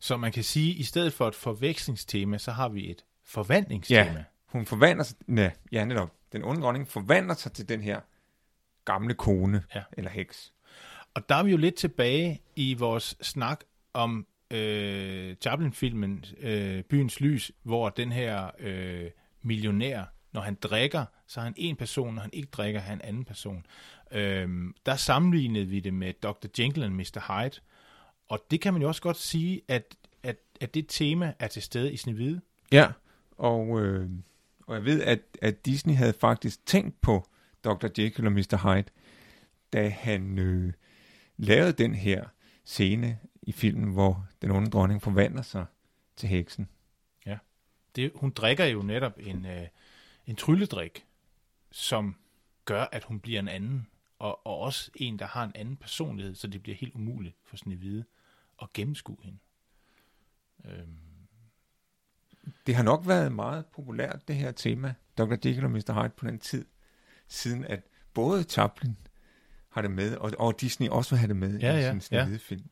Så 0.01 0.17
man 0.17 0.33
kan 0.33 0.45
sige, 0.45 0.71
at 0.75 0.79
i 0.79 0.83
stedet 0.83 1.13
for 1.13 1.29
et 1.29 1.35
forvekslingstema, 1.35 2.39
så 2.39 2.51
har 2.51 2.69
vi 2.69 2.91
et 2.91 3.05
forvandlingstema. 3.25 4.01
Ja, 4.01 4.25
hun 4.47 4.67
forvandler 4.67 5.05
sig, 5.05 5.17
ja, 5.37 5.51
ja 5.73 5.85
netop, 5.85 6.13
den 6.33 6.45
onde 6.45 6.63
dronning 6.63 6.89
forvandler 6.89 7.35
sig 7.35 7.53
til 7.53 7.69
den 7.69 7.81
her 7.81 8.01
gamle 8.85 9.15
kone 9.15 9.65
Ja. 9.75 9.83
eller 9.93 10.11
heks. 10.11 10.53
Og 11.15 11.29
der 11.29 11.35
er 11.35 11.43
vi 11.43 11.51
jo 11.51 11.57
lidt 11.57 11.75
tilbage 11.75 12.43
i 12.57 12.75
vores 12.75 13.17
snak 13.21 13.61
om 13.93 14.27
øh, 14.51 15.35
Chaplin-filmen 15.41 16.25
øh, 16.41 16.83
Byens 16.83 17.21
Lys, 17.21 17.53
hvor 17.63 17.89
den 17.89 18.13
her 18.13 18.51
øh, 18.59 19.11
millionær, 19.43 20.05
når 20.33 20.41
han 20.41 20.55
drikker, 20.63 21.05
så 21.27 21.41
er 21.41 21.45
han 21.45 21.55
en 21.57 21.77
person, 21.77 22.15
når 22.15 22.23
han 22.23 22.31
ikke 22.33 22.49
drikker, 22.53 22.81
er 22.81 22.85
han 22.85 22.99
en 22.99 23.03
anden 23.03 23.25
person. 23.25 23.67
Øh, 24.13 24.49
der 24.87 24.97
sammenlignede 24.97 25.67
vi 25.67 25.81
det 25.81 25.95
med 25.95 26.13
Dr. 26.23 26.47
Jekyll 26.59 26.85
og 26.85 26.93
Mr. 26.93 27.43
Hyde, 27.43 27.61
og 28.29 28.45
det 28.51 28.61
kan 28.61 28.73
man 28.73 28.83
jo 28.83 28.89
også 28.89 29.03
godt 29.03 29.17
sige, 29.17 29.63
at, 29.69 29.97
at, 30.23 30.37
at 30.61 30.75
det 30.75 30.85
tema 30.89 31.33
er 31.39 31.49
til 31.49 31.63
stede 31.63 31.93
i 31.93 31.97
Snevide. 31.97 32.41
Ja, 32.73 32.89
og, 33.39 33.81
øh, 33.81 34.11
og 34.67 34.75
jeg 34.75 34.85
ved, 34.85 35.03
at, 35.03 35.21
at 35.43 35.67
Disney 35.67 35.95
havde 35.95 36.15
faktisk 36.21 36.67
tænkt 36.67 37.01
på 37.01 37.29
Dr. 37.65 37.87
Jekyll 37.99 38.27
og 38.27 38.33
Mr. 38.33 38.75
Hyde, 38.75 38.89
da 39.73 39.89
han 39.89 40.39
øh, 40.39 40.73
lavede 41.37 41.73
den 41.73 41.95
her 41.95 42.25
scene 42.65 43.19
i 43.49 43.53
filmen, 43.53 43.93
hvor 43.93 44.27
den 44.43 44.51
onde 44.51 44.71
dronning 44.71 45.03
forvandler 45.03 45.43
sig 45.43 45.67
til 46.17 46.29
heksen. 46.29 46.69
Det, 47.97 48.13
hun 48.15 48.31
drikker 48.31 48.65
jo 48.65 48.83
netop 48.83 49.13
en, 49.21 49.47
øh, 49.47 49.67
en 50.27 50.37
trylledrik, 50.37 51.07
som 51.71 52.17
gør, 52.65 52.85
at 52.93 53.05
hun 53.05 53.21
bliver 53.21 53.41
en 53.41 53.49
anden, 53.49 53.87
og, 54.19 54.47
og 54.47 54.59
også 54.59 54.91
en, 54.95 55.19
der 55.19 55.27
har 55.27 55.45
en 55.45 55.53
anden 55.55 55.77
personlighed, 55.77 56.35
så 56.35 56.47
det 56.47 56.63
bliver 56.63 56.77
helt 56.77 56.95
umuligt 56.95 57.37
for 57.45 57.57
Snevide 57.57 58.05
at 58.63 58.73
gennemskue 58.73 59.17
hende. 59.23 59.39
Øhm, 60.65 60.99
Det 62.67 62.75
har 62.75 62.83
nok 62.83 63.07
været 63.07 63.33
meget 63.33 63.67
populært, 63.67 64.29
det 64.29 64.37
her 64.37 64.53
tema, 64.53 64.95
Dr. 65.19 65.33
Jekyll 65.33 65.65
og 65.65 65.71
Mr. 65.71 66.03
Hyde 66.03 66.13
på 66.17 66.27
den 66.27 66.39
tid, 66.39 66.65
siden 67.29 67.65
at 67.65 67.83
både 68.15 68.43
Chaplin 68.43 68.97
har 69.69 69.83
det 69.83 69.91
med, 69.91 70.17
og, 70.17 70.33
og 70.39 70.61
Disney 70.61 70.89
også 70.89 71.11
vil 71.11 71.19
have 71.19 71.29
det 71.29 71.37
med 71.37 71.59
Ja, 71.59 71.77
i 71.77 71.81
ja, 71.81 71.91
sin 71.91 72.01
Snehvide-film. 72.01 72.71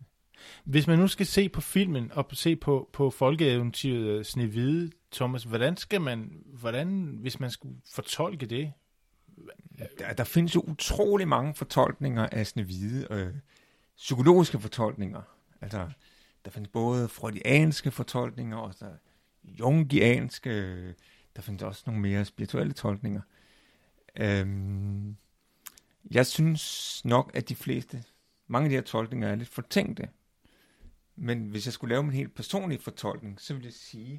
Hvis 0.64 0.87
man 0.87 0.99
nu 0.99 1.09
skal 1.09 1.27
se 1.27 1.49
på 1.49 1.61
filmen 1.61 2.12
og 2.12 2.27
se 2.33 2.57
på, 2.57 2.88
på 2.92 3.11
folkeeventyret 3.11 4.18
øh, 4.18 4.25
Snevide, 4.25 4.90
Thomas, 5.12 5.44
hvordan 5.44 5.77
skal 5.77 6.01
man, 6.01 6.42
hvordan, 6.46 7.18
hvis 7.20 7.40
man 7.40 7.51
skulle 7.51 7.77
fortolke 7.94 8.46
det? 8.46 8.72
Der, 9.99 10.12
der 10.12 10.25
findes 10.25 10.55
jo 10.55 10.61
utrolig 10.61 11.29
mange 11.29 11.55
fortolkninger 11.55 12.29
af 12.33 12.46
Snehvide, 12.46 13.07
øh, 13.11 13.35
psykologiske 13.96 14.61
fortolkninger. 14.61 15.22
Altså, 15.61 15.88
der 16.44 16.51
findes 16.51 16.70
både 16.72 17.09
freudianske 17.09 17.90
fortolkninger, 17.90 18.57
og 18.57 18.75
der 18.81 18.90
jungianske, 19.44 20.51
øh, 20.51 20.94
der 21.37 21.42
findes 21.42 21.62
også 21.62 21.83
nogle 21.87 22.01
mere 22.01 22.25
spirituelle 22.25 22.72
tolkninger. 22.72 23.20
Øhm, 24.16 25.16
jeg 26.11 26.27
synes 26.27 27.05
nok, 27.05 27.31
at 27.35 27.49
de 27.49 27.55
fleste, 27.55 28.05
mange 28.46 28.64
af 28.64 28.70
de 28.70 28.77
her 28.77 28.83
tolkninger 28.83 29.29
er 29.29 29.35
lidt 29.35 29.49
fortænkte. 29.49 30.09
Men 31.16 31.44
hvis 31.44 31.66
jeg 31.66 31.72
skulle 31.72 31.94
lave 31.94 32.02
min 32.02 32.12
helt 32.12 32.35
personlige 32.35 32.79
fortolkning, 32.79 33.40
så 33.40 33.55
ville 33.55 33.66
jeg 33.66 33.72
sige, 33.72 34.14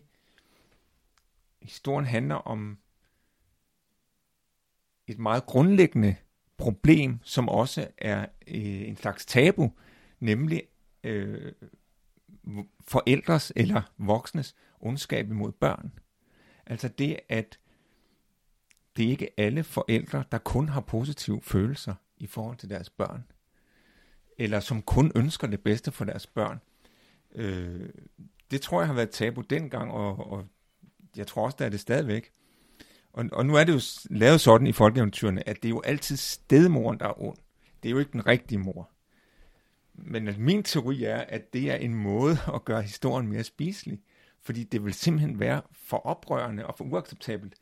at 1.61 1.67
historien 1.67 2.05
handler 2.05 2.35
om 2.35 2.77
et 5.07 5.19
meget 5.19 5.45
grundlæggende 5.45 6.15
problem, 6.57 7.19
som 7.23 7.49
også 7.49 7.87
er 7.97 8.25
øh, 8.47 8.87
en 8.87 8.95
slags 8.95 9.25
tabu, 9.25 9.71
nemlig 10.19 10.63
øh, 11.03 11.53
forældres 12.81 13.53
eller 13.55 13.81
voksnes 13.97 14.55
ondskab 14.79 15.29
imod 15.29 15.51
børn. 15.51 15.91
Altså 16.65 16.87
det, 16.87 17.19
at 17.29 17.59
det 18.97 19.05
er 19.05 19.09
ikke 19.09 19.39
alle 19.39 19.63
forældre, 19.63 20.23
der 20.31 20.37
kun 20.37 20.69
har 20.69 20.81
positive 20.81 21.41
følelser 21.41 21.95
i 22.17 22.27
forhold 22.27 22.57
til 22.57 22.69
deres 22.69 22.89
børn, 22.89 23.23
eller 24.37 24.59
som 24.59 24.81
kun 24.81 25.11
ønsker 25.15 25.47
det 25.47 25.61
bedste 25.63 25.91
for 25.91 26.05
deres 26.05 26.27
børn. 26.27 26.59
Øh, 27.37 27.89
det 28.51 28.61
tror 28.61 28.81
jeg 28.81 28.87
har 28.87 28.93
været 28.93 29.09
tabu 29.09 29.41
dengang, 29.41 29.91
og, 29.91 30.31
og 30.31 30.45
jeg 31.17 31.27
tror 31.27 31.45
også, 31.45 31.55
der 31.59 31.65
er 31.65 31.69
det 31.69 31.79
stadigvæk. 31.79 32.31
Og, 33.13 33.25
og 33.31 33.45
nu 33.45 33.55
er 33.55 33.63
det 33.63 33.73
jo 33.73 33.81
lavet 34.09 34.41
sådan 34.41 34.67
i 34.67 34.71
folkeeventyrene, 34.71 35.49
at 35.49 35.55
det 35.55 35.65
er 35.65 35.69
jo 35.69 35.81
altid 35.81 36.17
stedmoren, 36.17 36.99
der 36.99 37.05
er 37.05 37.21
ond. 37.21 37.37
Det 37.83 37.89
er 37.89 37.91
jo 37.91 37.99
ikke 37.99 38.11
den 38.11 38.27
rigtige 38.27 38.59
mor. 38.59 38.89
Men 39.93 40.27
at 40.27 40.37
min 40.37 40.63
teori 40.63 41.03
er, 41.03 41.17
at 41.17 41.53
det 41.53 41.71
er 41.71 41.75
en 41.75 41.93
måde 41.93 42.37
at 42.53 42.65
gøre 42.65 42.81
historien 42.81 43.27
mere 43.27 43.43
spiselig. 43.43 43.99
Fordi 44.41 44.63
det 44.63 44.85
vil 44.85 44.93
simpelthen 44.93 45.39
være 45.39 45.61
for 45.71 45.97
oprørende 45.97 46.65
og 46.65 46.75
for 46.77 46.83
uacceptabelt, 46.83 47.55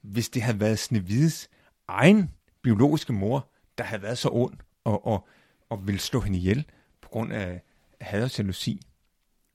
hvis 0.00 0.28
det 0.28 0.42
havde 0.42 0.60
været 0.60 0.78
Snevides 0.78 1.50
egen 1.88 2.30
biologiske 2.62 3.12
mor, 3.12 3.50
der 3.78 3.84
havde 3.84 4.02
været 4.02 4.18
så 4.18 4.28
ond 4.32 4.54
og, 4.84 5.06
og, 5.06 5.28
og 5.68 5.86
ville 5.86 6.00
slå 6.00 6.20
hende 6.20 6.38
ihjel 6.38 6.64
på 7.00 7.08
grund 7.08 7.32
af 7.32 7.62
had 8.00 8.24
og 8.24 8.38
jalousi. 8.38 8.80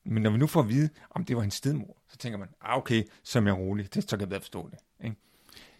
Men 0.05 0.23
når 0.23 0.29
vi 0.29 0.37
nu 0.37 0.47
får 0.47 0.59
at 0.61 0.69
vide, 0.69 0.89
om 1.09 1.25
det 1.25 1.35
var 1.35 1.41
hendes 1.41 1.53
stedmor, 1.53 1.97
så 2.07 2.17
tænker 2.17 2.39
man, 2.39 2.49
ah 2.61 2.77
okay, 2.77 3.03
så 3.23 3.39
er 3.39 3.43
jeg 3.43 3.57
rolig, 3.57 3.93
det, 3.93 4.03
så 4.03 4.09
kan 4.09 4.19
jeg 4.19 4.29
bedre 4.29 4.41
forstå 4.41 4.69
det. 4.69 5.05
Ikke? 5.05 5.15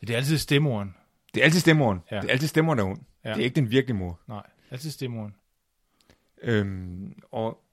Det 0.01 0.09
er 0.09 0.17
altid 0.17 0.37
stemmoren. 0.37 0.95
Det 1.33 1.41
er 1.41 1.45
altid 1.45 1.59
stemmoren. 1.59 2.01
Ja. 2.11 2.15
Det 2.21 2.25
er 2.25 2.31
altid 2.31 2.47
stemmoren, 2.47 2.79
der 2.79 2.85
er 2.85 2.89
ond. 2.89 3.01
Ja. 3.25 3.29
Det 3.29 3.39
er 3.39 3.43
ikke 3.43 3.55
den 3.55 3.71
virkelige 3.71 3.97
mor. 3.97 4.19
Nej, 4.27 4.43
altid 4.71 4.91
stemmoren. 4.91 5.35
Øhm, 6.41 7.21
og 7.31 7.63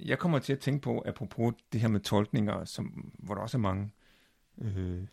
jeg 0.00 0.18
kommer 0.18 0.38
til 0.38 0.52
at 0.52 0.58
tænke 0.58 0.80
på, 0.80 1.02
apropos 1.06 1.54
det 1.72 1.80
her 1.80 1.88
med 1.88 2.00
tolkninger, 2.00 2.64
som, 2.64 3.12
hvor 3.18 3.34
der 3.34 3.42
også 3.42 3.56
er 3.56 3.60
mange 3.60 3.92
øh, 4.58 5.06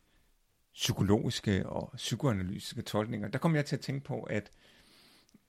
psykologiske 0.73 1.69
og 1.69 1.93
psykoanalytiske 1.95 2.81
tolkninger, 2.81 3.27
der 3.27 3.39
kommer 3.39 3.57
jeg 3.57 3.65
til 3.65 3.75
at 3.75 3.81
tænke 3.81 4.03
på, 4.05 4.23
at 4.23 4.51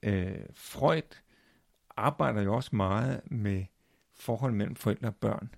øh, 0.03 0.39
Freud 0.53 1.17
arbejder 1.97 2.41
jo 2.41 2.55
også 2.55 2.75
meget 2.75 3.21
med 3.25 3.65
forhold 4.19 4.53
mellem 4.53 4.75
forældre 4.75 5.07
og 5.07 5.15
børn 5.15 5.49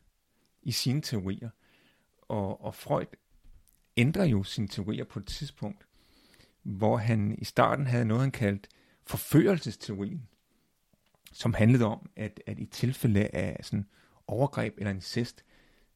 i 0.61 0.71
sine 0.71 1.01
teorier. 1.01 1.49
Og, 2.21 2.63
og 2.63 2.75
Freud 2.75 3.05
ændrer 3.97 4.25
jo 4.25 4.43
sine 4.43 4.67
teorier 4.67 5.03
på 5.03 5.19
et 5.19 5.25
tidspunkt, 5.25 5.85
hvor 6.63 6.97
han 6.97 7.35
i 7.39 7.45
starten 7.45 7.87
havde 7.87 8.05
noget, 8.05 8.21
han 8.21 8.31
kaldte 8.31 8.69
forførelsesteorien, 9.05 10.27
som 11.31 11.53
handlede 11.53 11.85
om, 11.85 12.09
at, 12.15 12.41
at 12.45 12.59
i 12.59 12.65
tilfælde 12.65 13.27
af 13.27 13.59
sådan 13.61 13.85
overgreb 14.27 14.73
eller 14.77 14.91
incest, 14.91 15.43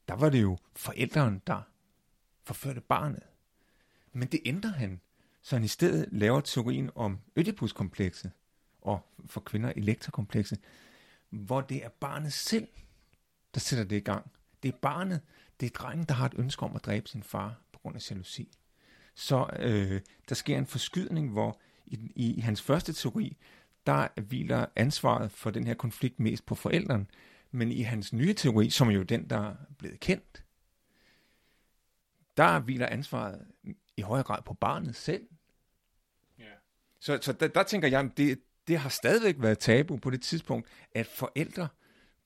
der 0.07 0.15
var 0.15 0.29
det 0.29 0.41
jo 0.41 0.57
forældrene, 0.75 1.41
der 1.47 1.61
forførte 2.43 2.81
barnet. 2.81 3.23
Men 4.13 4.27
det 4.27 4.39
ændrer 4.45 4.71
han, 4.71 5.01
så 5.41 5.55
han 5.55 5.63
i 5.63 5.67
stedet 5.67 6.09
laver 6.11 6.41
teorien 6.41 6.89
om 6.95 7.19
Ødipus-komplekset, 7.35 8.31
og 8.81 9.13
for 9.25 9.41
kvinder 9.41 9.73
elektrokomplekset, 9.75 10.59
hvor 11.33 11.61
det 11.61 11.85
er 11.85 11.89
barnet 11.89 12.33
selv, 12.33 12.67
der 13.53 13.59
sætter 13.59 13.85
det 13.85 13.95
i 13.95 13.99
gang. 13.99 14.31
Det 14.63 14.73
er 14.73 14.77
barnet, 14.81 15.21
det 15.59 15.65
er 15.65 15.69
drengen, 15.69 16.05
der 16.05 16.13
har 16.13 16.25
et 16.25 16.33
ønske 16.37 16.63
om 16.63 16.75
at 16.75 16.85
dræbe 16.85 17.09
sin 17.09 17.23
far 17.23 17.61
på 17.73 17.79
grund 17.79 17.95
af 17.95 18.11
jalousi. 18.11 18.57
Så 19.15 19.49
øh, 19.59 20.01
der 20.29 20.35
sker 20.35 20.57
en 20.57 20.65
forskydning, 20.65 21.31
hvor 21.31 21.59
i, 21.85 22.11
i, 22.15 22.33
i 22.33 22.39
hans 22.39 22.61
første 22.61 22.93
teori, 22.93 23.37
der 23.85 24.21
hviler 24.21 24.65
ansvaret 24.75 25.31
for 25.31 25.51
den 25.51 25.67
her 25.67 25.73
konflikt 25.73 26.19
mest 26.19 26.45
på 26.45 26.55
forældrene, 26.55 27.05
men 27.51 27.71
i 27.71 27.81
hans 27.81 28.13
nye 28.13 28.33
teori, 28.33 28.69
som 28.69 28.89
er 28.89 28.93
jo 28.93 29.03
den, 29.03 29.29
der 29.29 29.49
er 29.49 29.55
blevet 29.77 29.99
kendt, 29.99 30.45
der 32.37 32.59
hviler 32.59 32.87
ansvaret 32.87 33.47
i 33.97 34.01
højere 34.01 34.23
grad 34.23 34.41
på 34.45 34.53
barnet 34.53 34.95
selv. 34.95 35.27
Ja. 36.39 36.43
Så, 36.99 37.19
så 37.21 37.33
der, 37.33 37.47
der 37.47 37.63
tænker 37.63 37.87
jeg, 37.87 38.17
det, 38.17 38.39
det 38.67 38.79
har 38.79 38.89
stadigvæk 38.89 39.35
været 39.39 39.59
tabu 39.59 39.97
på 39.97 40.09
det 40.09 40.21
tidspunkt, 40.21 40.67
at 40.91 41.07
forældre 41.07 41.67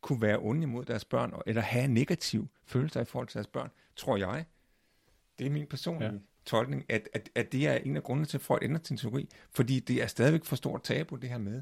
kunne 0.02 0.21
være 0.21 0.38
onde 0.39 0.63
imod 0.63 0.86
deres 0.86 1.06
børn, 1.06 1.34
eller 1.45 1.62
have 1.62 1.88
negativ 1.88 2.47
følelser 2.65 3.02
i 3.02 3.06
forhold 3.06 3.28
til 3.28 3.34
deres 3.34 3.47
børn, 3.47 3.71
tror 3.95 4.17
jeg. 4.17 4.45
Det 5.39 5.47
er 5.47 5.52
min 5.52 5.67
personlige 5.67 6.12
ja. 6.12 6.19
tolkning, 6.45 6.86
at, 6.89 7.10
at, 7.13 7.30
at 7.36 7.52
det 7.52 7.67
er 7.67 7.73
en 7.73 7.95
af 7.95 8.04
grundene 8.04 8.26
til, 8.26 8.38
at 8.38 8.41
Freud 8.41 8.60
ændrer 8.62 8.80
sin 8.84 8.97
teori, 8.97 9.30
fordi 9.52 9.80
det 9.80 10.04
er 10.04 10.08
stadigvæk 10.08 10.45
for 10.45 10.56
stort 10.56 10.84
tabu, 10.84 11.15
det 11.15 11.30
her 11.30 11.38
med, 11.38 11.62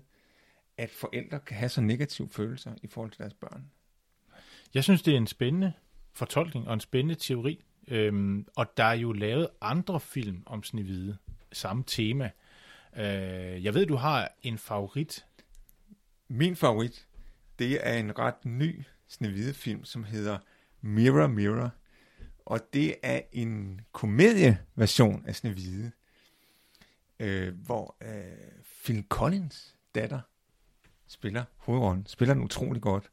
at 0.77 0.89
forældre 0.89 1.39
kan 1.39 1.57
have 1.57 1.69
så 1.69 1.81
negative 1.81 2.29
følelser 2.29 2.73
i 2.83 2.87
forhold 2.87 3.11
til 3.11 3.19
deres 3.19 3.33
børn. 3.33 3.71
Jeg 4.73 4.83
synes, 4.83 5.01
det 5.01 5.13
er 5.13 5.17
en 5.17 5.27
spændende 5.27 5.73
fortolkning 6.13 6.67
og 6.67 6.73
en 6.73 6.79
spændende 6.79 7.15
teori. 7.15 7.63
Øhm, 7.87 8.47
og 8.55 8.77
der 8.77 8.83
er 8.83 8.93
jo 8.93 9.11
lavet 9.11 9.47
andre 9.61 9.99
film 9.99 10.43
om 10.45 10.63
Snevide, 10.63 11.17
samme 11.51 11.83
tema. 11.87 12.31
Øh, 12.97 13.63
jeg 13.63 13.73
ved, 13.73 13.85
du 13.85 13.95
har 13.95 14.31
en 14.41 14.57
favorit. 14.57 15.25
Min 16.27 16.55
favorit, 16.55 17.07
det 17.59 17.87
er 17.87 17.93
en 17.93 18.19
ret 18.19 18.45
ny 18.45 18.83
Snevide 19.07 19.53
film, 19.53 19.85
som 19.85 20.03
hedder 20.03 20.37
Mirror 20.81 21.27
Mirror. 21.27 21.71
Og 22.45 22.59
det 22.73 22.95
er 23.03 23.21
en 23.31 23.81
komedieversion 23.91 25.25
af 25.25 25.35
Snevide, 25.35 25.91
øh, 27.19 27.55
hvor 27.55 27.95
øh, 28.01 28.61
Phil 28.83 29.05
Collins 29.09 29.75
datter 29.95 30.21
spiller 31.07 31.43
hovedrollen, 31.57 32.05
spiller 32.05 32.33
den 32.33 32.43
utrolig 32.43 32.81
godt. 32.81 33.11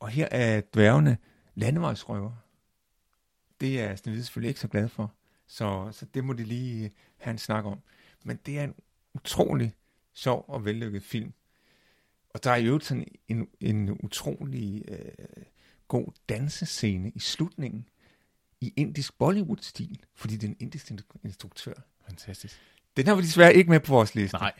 Og 0.00 0.08
her 0.08 0.28
er 0.30 0.60
dværgene 0.74 1.18
landevejsrøver. 1.54 2.32
Det 3.60 3.80
er 3.80 3.96
Snevide 3.96 4.24
selvfølgelig 4.24 4.48
ikke 4.48 4.60
så 4.60 4.68
glad 4.68 4.88
for, 4.88 5.14
så, 5.46 5.88
så 5.92 6.06
det 6.14 6.24
må 6.24 6.32
de 6.32 6.44
lige 6.44 6.92
have 7.16 7.30
en 7.32 7.38
snak 7.38 7.64
om. 7.64 7.80
Men 8.24 8.36
det 8.36 8.58
er 8.58 8.64
en 8.64 8.74
utrolig 9.14 9.74
sjov 10.14 10.44
og 10.48 10.64
vellykket 10.64 11.02
film. 11.02 11.32
Og 12.34 12.44
der 12.44 12.50
er 12.50 12.56
jo 12.56 12.78
sådan 12.78 13.06
en, 13.28 13.48
en 13.60 13.90
utrolig 13.90 14.84
øh, 14.88 15.44
god 15.88 16.12
dansescene 16.28 17.12
i 17.14 17.18
slutningen 17.18 17.88
i 18.60 18.72
indisk 18.76 19.18
Bollywood-stil, 19.18 20.04
fordi 20.14 20.36
det 20.36 20.44
er 20.44 20.48
en 20.50 20.56
indisk 20.60 20.92
instruktør. 21.24 21.72
Fantastisk. 22.06 22.60
Den 22.96 23.06
har 23.06 23.14
vi 23.14 23.22
desværre 23.22 23.54
ikke 23.54 23.70
med 23.70 23.80
på 23.80 23.92
vores 23.92 24.14
liste. 24.14 24.36
Nej, 24.36 24.52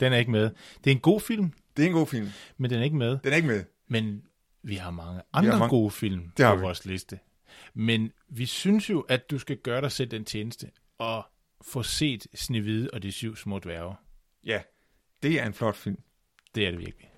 den 0.00 0.12
er 0.12 0.16
ikke 0.16 0.30
med. 0.30 0.50
Det 0.84 0.90
er 0.90 0.94
en 0.94 1.00
god 1.00 1.20
film. 1.20 1.52
Det 1.76 1.82
er 1.82 1.86
en 1.86 1.92
god 1.92 2.06
film. 2.06 2.28
Men 2.56 2.70
den 2.70 2.78
er 2.78 2.84
ikke 2.84 2.96
med. 2.96 3.18
Den 3.24 3.32
er 3.32 3.36
ikke 3.36 3.48
med. 3.48 3.64
Men 3.88 4.22
vi 4.62 4.74
har 4.74 4.90
mange 4.90 5.22
andre 5.32 5.50
har 5.50 5.58
mange... 5.58 5.70
gode 5.70 5.90
film 5.90 6.32
det 6.36 6.46
på 6.46 6.54
vi. 6.54 6.60
vores 6.60 6.84
liste. 6.84 7.18
Men 7.74 8.12
vi 8.28 8.46
synes 8.46 8.90
jo, 8.90 9.00
at 9.00 9.30
du 9.30 9.38
skal 9.38 9.56
gøre 9.56 9.80
dig 9.80 9.92
selv 9.92 10.10
den 10.10 10.24
tjeneste 10.24 10.70
og 10.98 11.26
få 11.62 11.82
set 11.82 12.26
Snevide 12.34 12.90
og 12.92 13.02
de 13.02 13.12
syv 13.12 13.36
små 13.36 13.58
dværge. 13.58 13.96
Ja, 14.44 14.62
det 15.22 15.40
er 15.40 15.46
en 15.46 15.54
flot 15.54 15.76
film. 15.76 16.02
Det 16.54 16.66
er 16.66 16.70
det 16.70 16.80
virkelig. 16.80 17.10